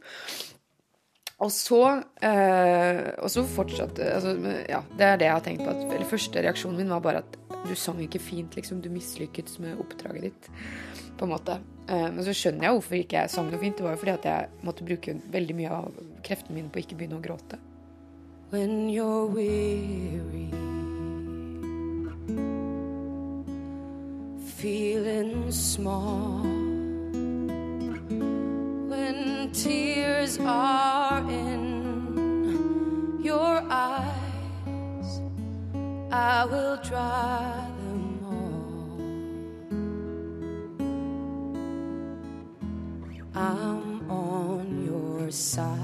Og 1.42 1.50
så, 1.50 1.84
uh, 2.22 3.06
og 3.18 3.32
så 3.34 3.46
fortsatte 3.50 4.12
altså, 4.14 4.36
Ja, 4.70 4.84
det 4.98 5.08
er 5.08 5.16
det 5.18 5.30
jeg 5.30 5.34
har 5.38 5.48
tenkt 5.48 5.66
på. 5.66 5.74
At, 5.74 5.88
eller 5.88 6.10
første 6.10 6.44
reaksjonen 6.44 6.84
min 6.84 6.94
var 6.94 7.02
bare 7.06 7.24
at 7.24 7.51
du 7.68 7.76
sang 7.78 8.00
ikke 8.02 8.22
fint, 8.22 8.56
liksom. 8.58 8.82
Du 8.82 8.90
mislykket 8.94 9.54
med 9.64 9.80
oppdraget 9.82 10.30
ditt, 10.30 10.50
på 11.18 11.28
en 11.28 11.34
måte. 11.34 11.60
Eh, 11.88 12.08
men 12.12 12.24
så 12.26 12.34
skjønner 12.36 12.68
jeg 12.68 12.78
hvorfor 12.78 13.00
ikke 13.00 13.20
jeg 13.24 13.34
sang 13.34 13.52
noe 13.52 13.62
fint. 13.62 13.78
Det 13.78 13.86
var 13.86 13.96
jo 13.96 14.02
fordi 14.04 14.16
at 14.18 14.30
jeg 14.30 14.66
måtte 14.68 14.88
bruke 14.88 15.18
veldig 15.34 15.58
mye 15.58 15.76
av 15.82 16.00
kreftene 16.26 16.58
mine 16.58 16.72
på 16.72 16.82
å 16.82 16.86
ikke 16.86 16.98
begynne 17.00 17.20
å 17.20 17.26
gråte. 17.26 17.60
When 18.52 18.90
you're 18.90 19.28
weary 19.28 20.50
Feeling 24.58 25.52
small 25.52 26.44
When 28.92 29.52
tears 29.54 30.38
are 30.40 31.24
in 31.32 33.22
your 33.24 33.64
eyes 33.72 34.11
I 36.12 36.44
will 36.44 36.78
try 36.78 37.68
them 37.80 38.20
all. 38.26 39.00
I'm 43.34 44.12
on 44.12 44.86
your 44.86 45.32
side. 45.32 45.78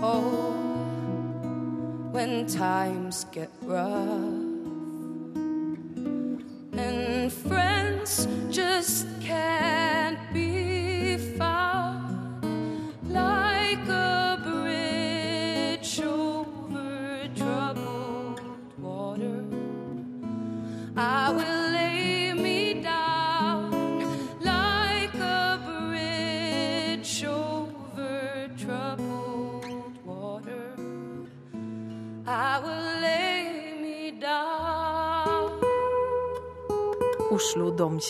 Oh, 0.00 0.50
when 2.10 2.46
times 2.48 3.26
get 3.30 3.50
rough 3.62 4.39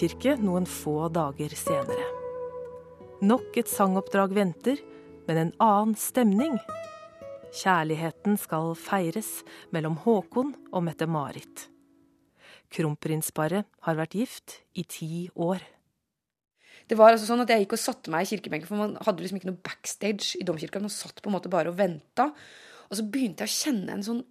domkirke 0.00 0.32
noen 0.40 0.64
få 0.64 1.10
dager 1.12 1.52
senere. 1.52 2.04
Nok 3.20 3.58
et 3.60 3.68
sangoppdrag 3.68 4.32
venter, 4.32 4.78
men 5.26 5.36
en 5.36 5.50
annen 5.60 5.92
stemning. 5.92 6.54
Kjærligheten 7.52 8.38
skal 8.40 8.72
feires 8.80 9.42
mellom 9.74 9.98
Håkon 10.00 10.54
og 10.72 10.86
Mette-Marit. 10.86 11.66
Kronprinsparet 12.72 13.68
har 13.84 13.98
vært 13.98 14.16
gift 14.16 14.56
i 14.72 14.86
ti 14.88 15.28
år. 15.36 15.60
Det 16.88 16.96
var 16.96 17.12
altså 17.12 17.28
sånn 17.28 17.44
at 17.44 17.52
Jeg 17.52 17.66
gikk 17.66 17.76
og 17.76 17.84
satte 17.84 18.10
meg 18.10 18.24
i 18.24 18.32
kirkebenken, 18.32 18.70
for 18.70 18.80
man 18.80 18.96
hadde 19.04 19.20
liksom 19.20 19.36
ikke 19.36 19.50
noe 19.50 19.64
backstage 19.68 20.40
i 20.40 20.46
domkirka. 20.48 20.80
Man 20.80 20.88
satt 20.88 21.20
på 21.20 21.28
en 21.28 21.36
måte 21.36 21.52
bare 21.52 21.68
og 21.68 21.76
venta. 21.76 22.30
Og 22.88 22.96
så 22.96 23.04
begynte 23.04 23.44
jeg 23.44 23.52
å 23.52 23.58
kjenne 23.68 23.98
en 23.98 24.06
sånn 24.06 24.24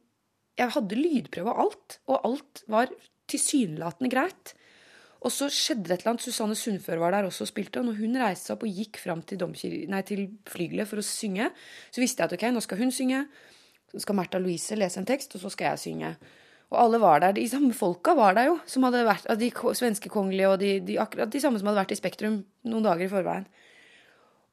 Jeg 0.58 0.74
hadde 0.74 0.98
lydprøve 0.98 1.54
og 1.54 1.62
alt, 1.68 2.00
og 2.10 2.26
alt 2.26 2.64
var 2.66 2.90
tilsynelatende 3.30 4.10
greit. 4.10 4.58
Og 5.20 5.34
så 5.36 5.50
skjedde 5.52 5.90
det 5.90 5.98
et 5.98 6.04
eller 6.04 6.14
annet. 6.14 6.24
Susanne 6.24 6.56
Sundfør 6.56 7.02
var 7.02 7.16
der 7.16 7.28
også 7.28 7.44
og 7.44 7.52
spilte. 7.52 7.82
Og 7.82 7.90
når 7.90 7.98
hun 8.00 8.20
reiste 8.22 8.50
seg 8.50 8.56
opp 8.56 8.66
og 8.68 8.82
gikk 8.82 9.00
fram 9.02 9.24
til, 9.28 9.42
nei, 9.92 10.02
til 10.08 10.26
flygelet 10.48 10.88
for 10.88 11.02
å 11.02 11.06
synge, 11.06 11.50
så 11.92 12.04
visste 12.04 12.24
jeg 12.24 12.32
at 12.32 12.36
ok, 12.38 12.46
nå 12.56 12.64
skal 12.64 12.80
hun 12.80 12.94
synge. 12.96 13.24
Så 13.92 14.04
skal 14.06 14.16
Märtha 14.16 14.40
Louise 14.40 14.78
lese 14.78 15.02
en 15.02 15.10
tekst, 15.10 15.36
og 15.36 15.44
så 15.44 15.52
skal 15.52 15.74
jeg 15.74 15.84
synge. 15.84 16.14
Og 16.70 16.78
alle 16.78 17.00
var 17.02 17.24
der. 17.24 17.34
De 17.36 17.48
samme 17.50 17.74
folka 17.76 18.14
var 18.16 18.38
der 18.38 18.52
jo. 18.52 18.60
som 18.70 18.86
hadde 18.88 19.02
vært, 19.08 19.28
De 19.40 19.50
svenske 19.76 20.12
kongelige 20.14 20.50
og 20.50 20.60
de, 20.62 20.76
de, 20.86 21.00
akkurat 21.02 21.32
de 21.32 21.42
samme 21.42 21.60
som 21.60 21.68
hadde 21.68 21.82
vært 21.82 21.96
i 21.96 22.00
Spektrum 22.00 22.44
noen 22.70 22.86
dager 22.86 23.08
i 23.08 23.12
forveien. 23.12 23.50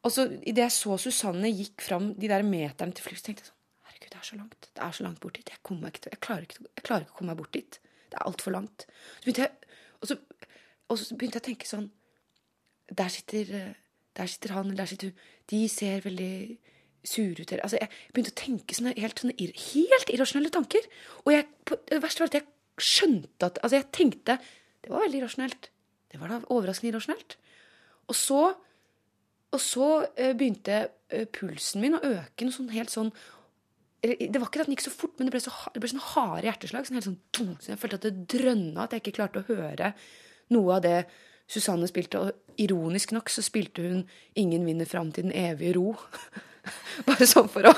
Og 0.06 0.14
så 0.14 0.26
idet 0.46 0.64
jeg 0.64 0.74
så 0.74 0.96
Susanne 1.02 1.50
gikk 1.50 1.82
fram 1.82 2.12
de 2.14 2.30
der 2.30 2.46
meterne 2.46 2.94
til 2.94 3.04
flyet, 3.04 3.24
tenkte 3.26 3.42
jeg 3.42 3.50
sånn 3.50 3.54
Herregud, 3.86 4.10
det 4.12 4.18
er 4.18 4.26
så 4.28 4.38
langt. 4.38 4.68
Det 4.70 4.82
er 4.86 4.94
så 4.96 5.04
langt 5.06 5.20
bort 5.22 5.38
dit. 5.38 5.50
Jeg, 5.50 5.60
jeg, 5.60 6.20
klarer, 6.22 6.46
ikke, 6.46 6.64
jeg 6.64 6.84
klarer, 6.86 7.06
ikke, 7.06 7.14
å 7.14 7.18
komme 7.18 7.34
meg 7.34 7.40
bort 7.40 7.54
dit. 7.56 7.78
Det 8.10 8.18
er 8.18 8.26
altfor 8.26 8.54
langt. 8.54 8.86
Så 8.86 9.26
begynte 9.26 9.46
jeg, 9.46 9.76
og, 10.00 10.08
så, 10.10 10.16
og 10.88 10.98
så 11.00 11.16
begynte 11.16 11.40
jeg 11.40 11.44
å 11.44 11.48
tenke 11.50 11.68
sånn 11.68 11.90
Der 12.86 13.08
sitter, 13.10 13.74
der 14.16 14.28
sitter 14.30 14.52
han, 14.54 14.68
eller 14.70 14.84
der 14.84 14.90
sitter 14.92 15.10
hun. 15.10 15.22
De 15.50 15.68
ser 15.68 16.04
veldig 16.04 16.58
sure 17.06 17.42
ut. 17.42 17.54
Altså, 17.58 17.78
jeg 17.80 17.90
begynte 18.14 18.32
å 18.34 18.40
tenke 18.40 18.76
sånne 18.76 18.94
helt, 18.98 19.22
sånne, 19.22 19.34
helt 19.38 20.12
irrasjonelle 20.12 20.52
tanker. 20.54 20.86
Og 21.24 21.32
jeg, 21.34 21.48
det 21.90 21.98
verste 22.02 22.22
var 22.22 22.30
at 22.30 22.38
jeg 22.38 22.46
skjønte 22.76 23.48
at 23.48 23.58
Altså, 23.62 23.78
jeg 23.78 23.88
tenkte 23.94 24.38
Det 24.84 24.92
var 24.92 25.02
veldig 25.06 25.22
irrasjonelt. 25.22 25.70
Det 26.12 26.20
var 26.20 26.30
da 26.30 26.40
overraskende 26.54 26.92
irrasjonelt. 26.92 27.38
Og 28.06 28.14
så, 28.14 28.42
og 29.50 29.62
så 29.62 29.88
uh, 30.06 30.34
begynte 30.38 30.84
uh, 30.86 31.24
pulsen 31.34 31.82
min 31.82 31.98
å 31.98 32.04
øke 32.06 32.46
noe 32.46 32.54
sånn 32.54 32.70
helt 32.70 32.92
sånn 32.92 33.10
Det 34.06 34.38
var 34.38 34.46
ikke 34.46 34.62
at 34.62 34.68
den 34.68 34.76
gikk 34.76 34.84
så 34.84 34.92
fort, 34.94 35.16
men 35.18 35.26
det 35.26 35.34
ble, 35.34 35.42
så, 35.42 35.50
det 35.74 35.82
ble 35.82 35.90
sånn 35.90 36.04
harde 36.12 36.46
hjerteslag. 36.46 36.86
Sånn 36.86 37.00
helt 37.00 37.08
sånn, 37.08 37.56
så 37.58 37.72
jeg 37.72 37.80
følte 37.82 37.98
at 37.98 38.06
det 38.06 38.28
drønna, 38.36 38.84
at 38.84 38.94
jeg 38.94 39.02
ikke 39.02 39.16
klarte 39.18 39.42
å 39.42 39.48
høre 39.48 39.90
noe 40.54 40.76
av 40.76 40.82
det 40.84 40.98
Susanne 41.48 41.88
spilte. 41.90 42.20
Og 42.20 42.60
ironisk 42.62 43.12
nok 43.12 43.30
så 43.30 43.42
spilte 43.42 43.82
hun 43.82 44.08
'Ingen 44.36 44.66
vinner 44.66 44.84
fram 44.84 45.12
til 45.12 45.24
den 45.24 45.32
evige 45.32 45.76
ro'. 45.78 45.96
Bare 47.06 47.26
sånn 47.26 47.48
for 47.48 47.62
å, 47.62 47.72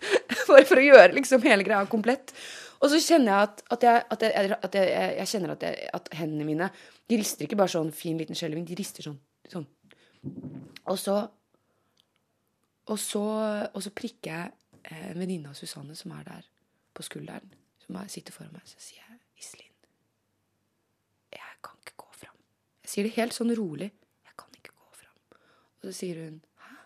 bare 0.48 0.66
for 0.68 0.76
å 0.76 0.84
gjøre 0.84 1.14
liksom 1.14 1.42
hele 1.42 1.64
greia 1.64 1.86
komplett. 1.86 2.34
Og 2.82 2.90
så 2.90 2.98
kjenner 3.00 3.32
jeg 3.32 3.42
at, 3.42 3.62
at, 3.70 3.82
jeg, 3.82 4.02
at, 4.10 4.22
jeg, 4.22 4.56
at 4.62 4.74
jeg, 4.74 5.16
jeg, 5.18 5.28
kjenner 5.28 5.54
at, 5.94 6.08
hendene 6.12 6.44
mine 6.44 6.70
De 7.08 7.16
rister 7.16 7.46
ikke 7.46 7.56
bare 7.56 7.72
sånn 7.72 7.92
fin, 7.92 8.18
liten 8.18 8.36
skjelving. 8.36 8.66
De 8.68 8.76
rister 8.76 9.02
sånn. 9.02 9.16
sånn. 9.48 9.64
Og 10.84 10.98
så 10.98 11.28
Og 12.84 12.98
så, 12.98 13.24
og 13.72 13.80
så 13.82 13.90
prikker 13.96 14.30
jeg 14.30 14.52
en 14.92 15.18
venninne 15.18 15.48
av 15.48 15.56
Susanne 15.56 15.94
som 15.96 16.12
er 16.12 16.24
der 16.26 16.48
på 16.94 17.02
skulderen, 17.02 17.54
som 17.80 17.96
er, 17.96 18.10
sitter 18.12 18.34
foran 18.34 18.52
meg, 18.52 18.66
så 18.68 18.76
sier 18.78 19.00
jeg 19.00 19.20
Iselin, 19.40 19.72
jeg 21.32 21.56
kan 21.64 21.78
ikke 21.80 21.96
gå 22.04 22.10
fram. 22.12 22.36
Jeg 22.84 22.92
sier 22.92 23.08
det 23.08 23.14
helt 23.16 23.36
sånn 23.36 23.52
rolig. 23.56 23.90
Jeg 24.28 24.36
kan 24.40 24.56
ikke 24.58 24.74
gå 24.76 24.96
fram. 24.98 25.18
Og 25.80 25.88
så 25.88 25.94
sier 25.96 26.20
hun 26.20 26.38
hæ? 26.60 26.78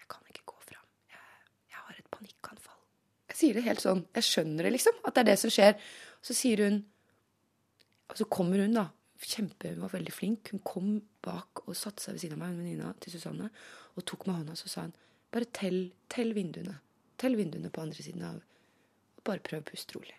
Jeg 0.00 0.08
kan 0.12 0.32
ikke 0.32 0.44
gå 0.48 0.58
frem. 0.64 0.84
Jeg 1.12 1.80
har 1.82 2.00
et 2.00 2.10
panikk-anfall. 2.14 2.82
Jeg 3.30 3.40
sier 3.40 3.58
det 3.58 3.66
helt 3.68 3.84
sånn. 3.84 4.04
Jeg 4.16 4.28
skjønner 4.30 4.66
det, 4.68 4.74
liksom. 4.78 5.00
At 5.04 5.16
det 5.16 5.24
er 5.26 5.30
det 5.32 5.38
som 5.44 5.52
skjer. 5.52 5.76
Så 6.24 6.36
sier 6.36 6.64
hun 6.66 6.84
Og 8.06 8.20
så 8.20 8.24
kommer 8.30 8.60
hun, 8.62 8.76
da. 8.76 8.88
Kjempe, 9.18 9.72
Hun 9.72 9.82
var 9.82 9.90
veldig 9.96 10.12
flink. 10.14 10.50
Hun 10.52 10.60
kom 10.62 10.90
bak 11.24 11.64
og 11.66 11.74
satte 11.76 12.04
seg 12.04 12.14
ved 12.14 12.22
siden 12.22 12.36
av 12.36 12.44
meg, 12.44 12.58
venninna 12.60 12.92
til 13.02 13.16
Susanne, 13.16 13.48
og 13.96 14.04
tok 14.06 14.26
meg 14.28 14.36
hånda, 14.38 14.54
så 14.54 14.68
sa 14.70 14.84
hun 14.84 14.92
bare 15.34 15.48
tell, 15.52 15.90
tell 16.12 16.30
vinduene. 16.36 16.76
Tell 17.18 17.34
vinduene 17.36 17.72
på 17.72 17.82
andre 17.82 18.04
siden 18.04 18.22
av 18.28 18.36
Og 19.16 19.24
bare 19.26 19.42
prøv 19.42 19.64
å 19.64 19.66
puste 19.66 19.96
rolig. 19.96 20.14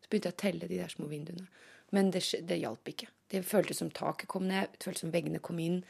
Så 0.00 0.08
begynte 0.08 0.30
jeg 0.30 0.36
å 0.36 0.42
telle 0.44 0.68
de 0.68 0.78
der 0.78 0.92
små 0.92 1.08
vinduene. 1.10 1.48
Men 1.96 2.12
det, 2.14 2.22
det 2.46 2.60
hjalp 2.60 2.92
ikke. 2.92 3.08
Det 3.30 3.42
føltes 3.46 3.80
som 3.82 3.90
taket 3.94 4.28
kom 4.30 4.46
ned, 4.48 4.70
det 4.74 4.86
føltes 4.86 5.04
som 5.04 5.12
veggene 5.14 5.42
kom 5.42 5.58
inn. 5.62 5.80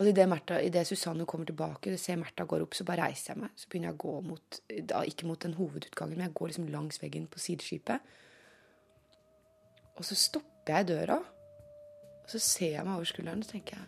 Og 0.00 0.08
idet 0.08 0.72
det 0.74 0.86
Susanne 0.88 1.26
kommer 1.26 1.46
tilbake, 1.46 1.94
ser 1.98 2.18
Märtha 2.18 2.46
går 2.48 2.64
opp, 2.64 2.74
så 2.74 2.84
bare 2.84 3.06
reiser 3.06 3.34
jeg 3.34 3.42
meg. 3.44 3.52
Så 3.56 3.68
begynner 3.70 3.92
jeg 3.92 3.98
å 3.98 4.02
gå 4.02 4.14
mot, 4.26 4.58
da, 4.90 5.02
ikke 5.06 5.28
mot 5.28 5.42
den 5.42 5.54
hovedutgangen, 5.58 6.16
men 6.16 6.26
jeg 6.26 6.34
går 6.38 6.50
liksom 6.50 6.70
langs 6.72 7.02
veggen 7.02 7.28
på 7.30 7.42
sideskipet. 7.42 8.10
Og 9.92 10.08
så 10.08 10.18
stopper 10.18 10.74
jeg 10.74 10.86
i 10.86 10.90
døra, 10.94 11.20
og 12.22 12.30
så 12.30 12.40
ser 12.42 12.78
jeg 12.78 12.86
meg 12.86 12.96
over 12.96 13.10
skulderen 13.10 13.42
og 13.42 13.46
så 13.46 13.56
tenker 13.56 13.78
jeg 13.78 13.86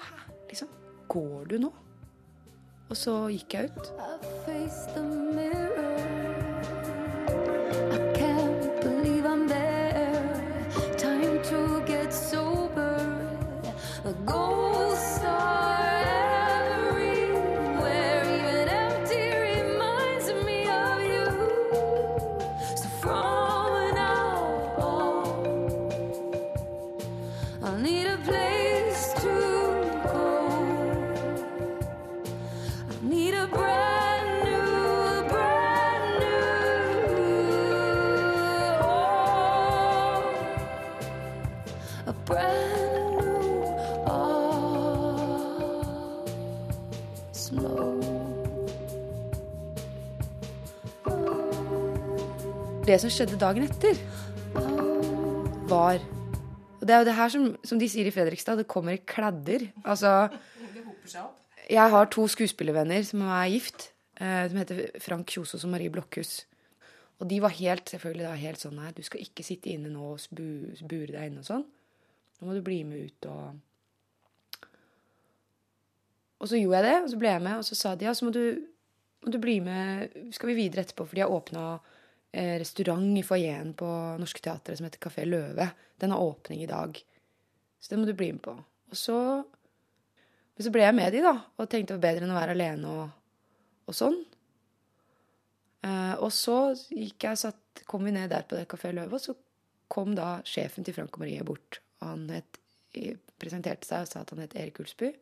Hæ? 0.00 0.16
Liksom? 0.48 0.68
Går 1.08 1.44
du 1.50 1.58
nå? 1.66 1.74
Og 2.90 2.96
så 2.96 3.20
gikk 3.28 3.54
jeg 3.54 3.70
ut. 3.70 3.92
Go 4.96 5.89
det 52.90 52.98
som 52.98 53.10
skjedde 53.12 53.38
dagen 53.38 53.62
etter, 53.68 53.98
var 55.70 56.00
Og 56.80 56.86
det 56.88 56.94
er 56.94 57.02
jo 57.02 57.06
det 57.06 57.14
her 57.14 57.28
som, 57.30 57.42
som 57.62 57.78
de 57.78 57.86
sier 57.92 58.08
i 58.08 58.12
Fredrikstad, 58.14 58.56
det 58.56 58.70
kommer 58.70 58.96
i 58.96 59.02
kladder. 59.04 59.66
Altså 59.84 60.30
Jeg 61.68 61.92
har 61.92 62.08
to 62.10 62.24
skuespillervenner 62.26 63.04
som 63.06 63.22
er 63.28 63.50
gift, 63.52 63.90
eh, 64.16 64.48
som 64.48 64.58
heter 64.58 64.98
Frank 64.98 65.28
Kjosås 65.28 65.66
og 65.68 65.74
Marie 65.74 65.92
Blokhus. 65.92 66.46
Og 67.20 67.28
de 67.30 67.38
var 67.44 67.52
helt 67.60 67.92
selvfølgelig 67.92 68.26
da, 68.26 68.32
helt 68.40 68.62
sånn 68.64 68.78
Nei, 68.80 68.94
du 68.96 69.04
skal 69.06 69.22
ikke 69.22 69.44
sitte 69.44 69.70
inne 69.70 69.92
nå 69.92 70.14
og 70.16 70.40
bure 70.40 71.12
deg 71.12 71.28
inne 71.28 71.44
og 71.44 71.46
sånn. 71.46 71.66
Nå 72.40 72.48
må 72.48 72.56
du 72.56 72.64
bli 72.64 72.80
med 72.88 73.06
ut 73.06 73.30
og 73.30 73.60
Og 76.40 76.48
så 76.48 76.56
gjorde 76.56 76.80
jeg 76.80 76.88
det, 76.88 76.98
og 77.04 77.08
så 77.12 77.16
ble 77.20 77.32
jeg 77.36 77.44
med, 77.44 77.56
og 77.60 77.64
så 77.68 77.76
sa 77.76 77.94
de 77.94 78.08
ja, 78.08 78.16
så 78.16 78.24
må 78.24 78.32
du, 78.32 78.44
må 79.20 79.30
du 79.30 79.36
bli 79.38 79.60
med 79.60 80.20
Skal 80.32 80.54
vi 80.54 80.62
videre 80.64 80.88
etterpå, 80.88 81.04
for 81.04 81.14
de 81.14 81.26
har 81.28 81.38
åpna 81.38 81.78
restaurant 82.32 83.18
i 83.18 83.22
foajeen 83.26 83.72
på 83.74 83.86
Norske 84.20 84.42
Teatret 84.44 84.78
som 84.78 84.86
heter 84.86 85.02
Kafé 85.02 85.24
Løve. 85.26 85.66
Den 85.98 86.14
har 86.14 86.22
åpning 86.22 86.62
i 86.62 86.68
dag. 86.70 87.00
Så 87.80 87.90
det 87.90 87.98
må 87.98 88.06
du 88.06 88.14
bli 88.14 88.32
med 88.32 88.42
på. 88.44 88.54
Og 88.90 88.96
så 88.96 89.16
Men 90.54 90.64
så 90.66 90.70
ble 90.74 90.82
jeg 90.84 90.94
med 90.94 91.14
de, 91.14 91.20
da, 91.24 91.32
og 91.56 91.68
tenkte 91.72 91.94
det 91.94 91.96
var 91.96 92.02
bedre 92.04 92.26
enn 92.26 92.32
å 92.34 92.36
være 92.36 92.52
alene 92.52 92.88
og, 92.92 93.12
og 93.88 93.94
sånn. 93.96 94.18
Eh, 95.88 96.16
og 96.20 96.28
så 96.36 96.56
gikk 96.92 97.24
jeg, 97.24 97.38
satt, 97.40 97.80
kom 97.88 98.04
vi 98.04 98.12
ned 98.12 98.28
der 98.28 98.44
på 98.44 98.58
det 98.58 98.66
Kafé 98.68 98.90
Løve, 98.92 99.16
og 99.16 99.22
så 99.24 99.32
kom 99.88 100.12
da 100.18 100.34
sjefen 100.44 100.84
til 100.84 100.98
Frank 100.98 101.16
og 101.16 101.24
Marie 101.24 101.46
bort. 101.48 101.80
Han 102.04 102.26
het, 102.28 102.60
presenterte 103.40 103.88
seg 103.88 104.04
og 104.04 104.10
sa 104.10 104.20
at 104.20 104.34
han 104.34 104.42
het 104.44 104.56
Erik 104.58 104.82
Ulsby. 104.84 105.14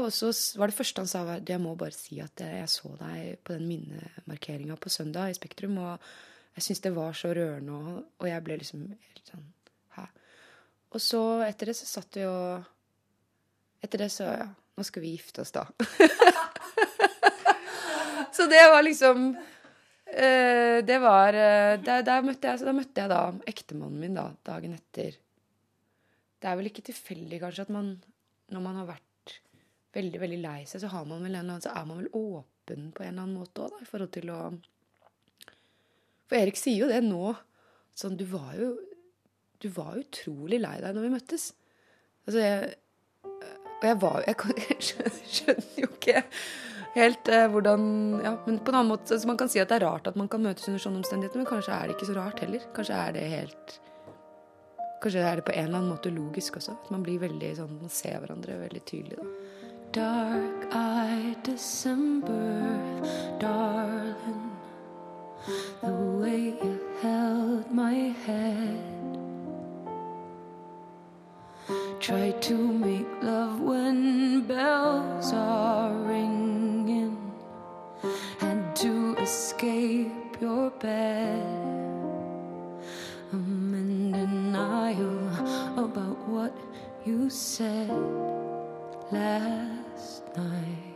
Og 0.00 0.08
så 0.14 0.30
var 0.56 0.70
det 0.70 0.76
første 0.76 1.02
han 1.02 1.10
sa, 1.10 1.24
var 1.28 1.42
jeg 1.44 1.60
må 1.60 1.74
bare 1.76 1.92
si 1.92 2.16
at 2.24 2.40
jeg 2.40 2.68
så 2.72 2.94
deg 2.96 3.42
på 3.44 3.58
den 3.58 3.66
minnemarkeringa 3.68 4.78
på 4.80 4.92
søndag 4.92 5.32
i 5.32 5.36
Spektrum, 5.36 5.76
og 5.84 6.00
jeg 6.56 6.64
syntes 6.64 6.84
det 6.86 6.94
var 6.96 7.12
så 7.16 7.32
rørende, 7.36 8.04
og, 8.16 8.26
jeg 8.28 8.44
ble 8.44 8.56
liksom 8.60 8.86
helt 8.88 9.28
sånn 9.28 9.44
Hæ? 9.96 10.06
Og 10.96 11.00
så, 11.00 11.20
etter 11.44 11.68
det, 11.68 11.76
så 11.76 11.88
satt 11.88 12.20
vi 12.20 12.26
og 12.28 12.68
Etter 13.82 14.04
det, 14.04 14.12
så 14.14 14.28
Ja, 14.30 14.46
nå 14.78 14.84
skal 14.86 15.02
vi 15.02 15.16
gifte 15.16 15.42
oss, 15.42 15.50
da. 15.52 15.66
så 18.36 18.46
det 18.48 18.62
var 18.70 18.84
liksom 18.86 19.32
Eh, 20.12 20.84
det 20.84 20.98
var 21.00 21.32
eh, 21.32 21.78
der, 21.80 22.02
der, 22.04 22.24
møtte 22.26 22.50
jeg, 22.50 22.60
da 22.60 22.72
møtte 22.76 23.00
jeg 23.00 23.08
da 23.08 23.20
ektemannen 23.48 24.02
min 24.02 24.18
da, 24.18 24.26
dagen 24.44 24.74
etter. 24.76 25.14
Det 26.36 26.50
er 26.50 26.58
vel 26.58 26.68
ikke 26.68 26.84
tilfeldig 26.84 27.38
kanskje 27.40 27.64
at 27.64 27.72
man 27.72 27.94
når 28.52 28.60
man 28.60 28.76
har 28.82 28.90
vært 28.90 29.06
veldig 29.92 30.20
veldig 30.22 30.40
lei 30.42 30.60
seg, 30.68 30.82
så, 30.82 30.90
annen, 31.02 31.56
så 31.60 31.72
er 31.72 31.88
man 31.88 32.00
vel 32.00 32.12
åpen 32.16 32.90
på 32.94 33.04
en 33.04 33.12
eller 33.12 33.24
annen 33.26 33.38
måte 33.38 33.66
òg, 33.66 33.80
i 33.82 33.88
forhold 33.88 34.12
til 34.14 34.32
å 34.32 34.40
For 36.30 36.38
Erik 36.38 36.56
sier 36.56 36.84
jo 36.84 36.90
det 36.90 37.02
nå. 37.04 37.34
Sånn, 37.98 38.16
du 38.16 38.24
var 38.30 38.54
jo 38.56 38.72
Du 39.60 39.68
var 39.74 39.98
utrolig 40.00 40.62
lei 40.62 40.78
deg 40.80 40.94
når 40.96 41.04
vi 41.04 41.12
møttes. 41.12 41.52
Altså, 42.26 42.40
jeg 42.40 42.74
Og 43.82 43.86
jeg 43.90 43.98
var 44.00 44.24
Jeg, 44.26 44.36
jeg 44.78 45.32
skjønner 45.36 45.80
jo 45.84 45.90
ikke 45.90 46.24
helt 46.96 47.28
eh, 47.28 47.46
hvordan 47.52 47.86
Ja, 48.24 48.34
men 48.46 48.60
på 48.60 48.72
en 48.72 48.80
annen 48.80 48.92
måte 48.94 49.16
altså 49.16 49.28
Man 49.28 49.40
kan 49.40 49.52
si 49.52 49.60
at 49.60 49.70
det 49.72 49.80
er 49.80 49.88
rart 49.88 50.08
at 50.08 50.18
man 50.18 50.30
kan 50.32 50.44
møtes 50.44 50.68
under 50.68 50.82
sånne 50.82 51.02
omstendigheter, 51.02 51.40
men 51.40 51.48
kanskje 51.48 51.76
er 51.76 51.88
det 51.88 51.96
ikke 51.96 52.10
så 52.10 52.18
rart 52.18 52.44
heller. 52.44 52.68
Kanskje 52.76 53.00
er 53.00 53.16
det 53.16 53.26
helt 53.32 53.80
Kanskje 55.02 55.24
er 55.26 55.40
det 55.40 55.44
på 55.48 55.54
en 55.56 55.66
eller 55.66 55.80
annen 55.80 55.90
måte 55.90 56.12
logisk 56.14 56.60
også. 56.60 56.76
At 56.78 56.90
man 56.94 57.02
blir 57.02 57.18
veldig 57.22 57.52
sånn 57.58 57.76
Man 57.80 57.92
ser 57.92 58.20
hverandre 58.22 58.60
veldig 58.62 58.82
tydelig, 58.86 59.18
da. 59.18 59.61
Dark-eyed 59.92 61.42
December, 61.42 62.80
darling, 63.38 64.50
the 65.82 65.92
way 65.92 66.56
you 66.64 66.80
held 67.02 67.70
my 67.70 68.14
head. 68.24 68.80
Try 72.00 72.30
to 72.30 72.56
make 72.56 73.06
love 73.22 73.60
when 73.60 74.46
bells 74.46 75.30
are 75.34 75.92
ringing. 75.92 77.18
Had 78.38 78.74
to 78.76 79.14
escape 79.18 80.40
your 80.40 80.70
bed. 80.70 81.46
I'm 83.30 83.74
in 83.74 84.12
denial 84.12 85.28
about 85.76 86.16
what 86.26 86.56
you 87.04 87.28
said 87.28 88.41
last 89.12 90.24
night. 90.36 90.88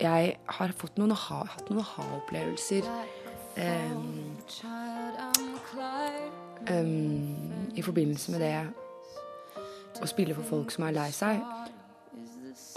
Jeg 0.00 0.36
har 0.48 0.72
fått 0.80 0.96
noen 0.96 1.12
aha, 1.12 1.42
hatt 1.54 1.68
noen 1.68 1.82
aha-opplevelser 1.82 2.86
um, 3.60 4.06
um, 6.72 7.72
i 7.76 7.84
forbindelse 7.84 8.32
med 8.32 8.40
det 8.40 8.54
å 10.00 10.08
spille 10.08 10.36
for 10.38 10.48
folk 10.48 10.72
som 10.72 10.88
er 10.88 10.96
lei 10.96 11.10
seg. 11.12 11.42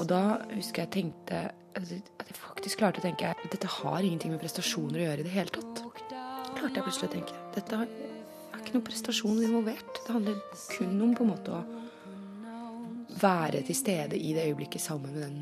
Og 0.01 0.09
da 0.09 0.23
husker 0.51 0.83
jeg 0.83 0.93
tenkte 0.97 1.45
at 1.73 1.89
jeg 1.89 2.37
faktisk 2.37 2.81
klarte 2.83 2.99
å 2.99 3.05
tenke 3.07 3.31
at 3.31 3.45
dette 3.49 3.71
har 3.79 4.03
ingenting 4.03 4.33
med 4.33 4.43
prestasjoner 4.43 4.99
å 4.99 5.07
gjøre 5.07 5.23
i 5.23 5.27
det 5.29 5.33
hele 5.33 5.53
tatt. 5.55 5.85
Klarte 6.53 6.75
jeg 6.75 6.85
plutselig 6.85 7.09
å 7.09 7.15
tenke. 7.15 7.39
Dette 7.55 7.79
er 8.53 8.61
ikke 8.61 8.75
noen 8.77 8.85
prestasjon 8.87 9.41
involvert. 9.43 9.99
Det 10.05 10.13
handler 10.13 10.39
kun 10.77 11.01
om 11.01 11.15
på 11.17 11.25
en 11.25 11.31
måte 11.33 11.57
å 11.57 11.63
være 13.23 13.63
til 13.67 13.77
stede 13.77 14.17
i 14.17 14.33
det 14.35 14.47
øyeblikket 14.49 14.81
sammen 14.81 15.13
med 15.13 15.21
den 15.25 15.37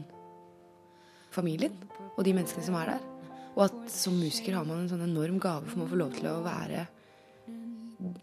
familien 1.31 1.75
og 2.17 2.23
de 2.27 2.35
menneskene 2.35 2.65
som 2.67 2.77
er 2.81 2.93
der. 2.95 3.07
Og 3.55 3.65
at 3.67 3.91
som 3.91 4.15
musiker 4.19 4.55
har 4.55 4.67
man 4.67 4.83
en 4.83 4.91
sånn 4.91 5.05
enorm 5.07 5.39
gave 5.43 5.67
for 5.71 5.83
å 5.83 5.89
få 5.91 5.99
lov 5.99 6.15
til 6.15 6.31
å 6.31 6.39
være 6.45 6.85
en 8.01 8.15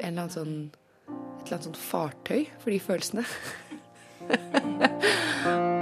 eller 0.00 0.22
annen 0.24 0.32
sånn 0.32 0.56
et 1.42 1.48
eller 1.48 1.56
annet 1.56 1.68
sånt 1.68 1.80
fartøy 1.82 2.46
for 2.62 2.70
de 2.70 2.80
følelsene. 2.82 3.24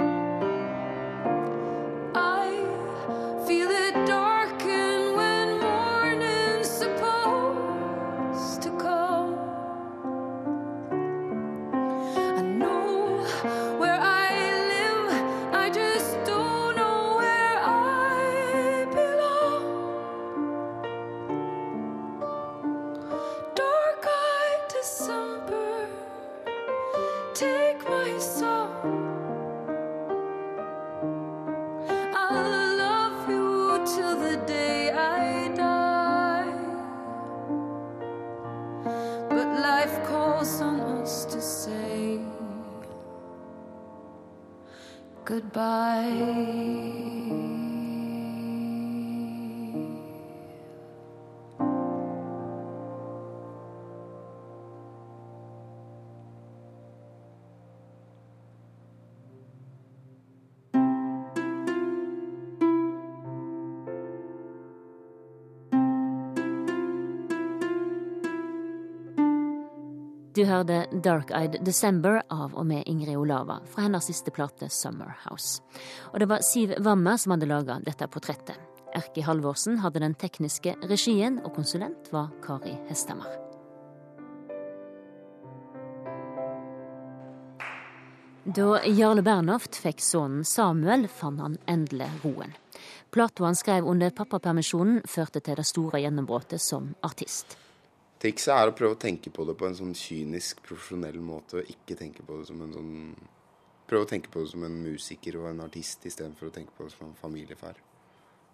Du 70.35 70.45
hørte 70.45 70.85
Dark 71.03 71.31
Eyed 71.35 71.57
December 71.65 72.21
av 72.31 72.53
og 72.55 72.63
med 72.65 72.85
Ingrid 72.87 73.17
Olava 73.19 73.57
fra 73.67 73.83
hennes 73.83 74.05
siste 74.07 74.31
plate 74.31 74.69
Summer 74.71 75.09
House. 75.25 75.59
Og 76.13 76.21
det 76.23 76.27
var 76.31 76.43
Siv 76.47 76.71
Wammer 76.79 77.17
som 77.19 77.33
hadde 77.33 77.49
laga 77.49 77.81
dette 77.83 78.07
portrettet. 78.07 78.55
Erki 78.95 79.25
Halvorsen 79.27 79.81
hadde 79.83 79.99
den 79.99 80.15
tekniske 80.15 80.77
regien, 80.87 81.41
og 81.43 81.51
konsulent 81.57 82.07
var 82.15 82.29
Kari 82.45 82.77
Hesthamar. 82.87 83.33
Da 88.47 88.79
Jarle 88.87 89.23
Bernhoft 89.27 89.75
fikk 89.83 89.99
sønnen 89.99 90.45
Samuel, 90.47 91.09
fant 91.11 91.43
han 91.43 91.57
endelig 91.67 92.07
roen. 92.23 92.55
Platoen 93.11 93.59
skrev 93.59 93.83
under 93.83 94.15
pappapermisjonen, 94.15 95.03
førte 95.11 95.43
til 95.43 95.59
det 95.59 95.67
store 95.67 95.99
gjennombruddet 96.05 96.63
som 96.63 96.93
artist. 97.03 97.57
Trikset 98.21 98.53
er 98.53 98.69
å 98.69 98.73
prøve 98.77 98.93
å 98.93 99.01
tenke 99.01 99.31
på 99.33 99.45
det 99.49 99.55
på 99.57 99.65
en 99.65 99.77
sånn 99.77 99.93
kynisk, 99.97 100.61
profesjonell 100.65 101.17
måte, 101.25 101.61
og 101.61 101.71
ikke 101.73 101.97
tenke 101.97 102.25
på 102.25 102.37
det 102.37 102.49
som 102.51 102.59
en 102.65 102.75
sånn 102.75 102.91
Prøve 103.91 104.05
å 104.05 104.07
tenke 104.07 104.31
på 104.31 104.39
det 104.39 104.47
som 104.53 104.61
en 104.63 104.75
musiker 104.85 105.35
og 105.35 105.49
en 105.49 105.65
artist 105.65 106.05
istedenfor 106.07 106.47
å 106.47 106.53
tenke 106.55 106.71
på 106.77 106.85
det 106.85 106.93
som 106.93 107.09
en 107.09 107.17
familiefar. 107.19 107.75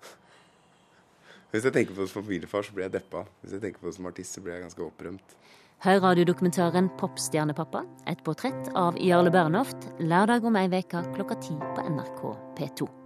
Hvis 1.51 1.68
jeg 1.68 1.76
tenker 1.76 1.93
på 1.93 2.01
det 2.01 2.09
som 2.09 2.26
familiefar, 2.26 2.65
så 2.65 2.74
blir 2.74 2.88
jeg 2.88 2.95
deppa. 2.95 3.22
Hvis 3.43 3.53
jeg 3.53 3.61
tenker 3.68 3.84
på 3.84 3.91
det 3.91 3.99
som 3.99 4.09
artist, 4.09 4.34
så 4.34 4.41
blir 4.41 4.55
jeg 4.55 4.65
ganske 4.65 4.88
opprømt. 4.88 5.38
Hør 5.86 6.01
radiodokumentaren 6.07 6.89
'Popstjernepappa', 6.97 7.86
et 8.09 8.24
portrett 8.26 8.72
av 8.74 8.97
Jarle 8.97 9.30
Bernhoft, 9.30 9.91
lørdag 10.01 10.49
om 10.49 10.57
ei 10.57 10.65
uke 10.74 11.05
klokka 11.13 11.38
ti 11.38 11.53
på 11.53 11.86
NRK 11.86 12.24
P2. 12.57 12.97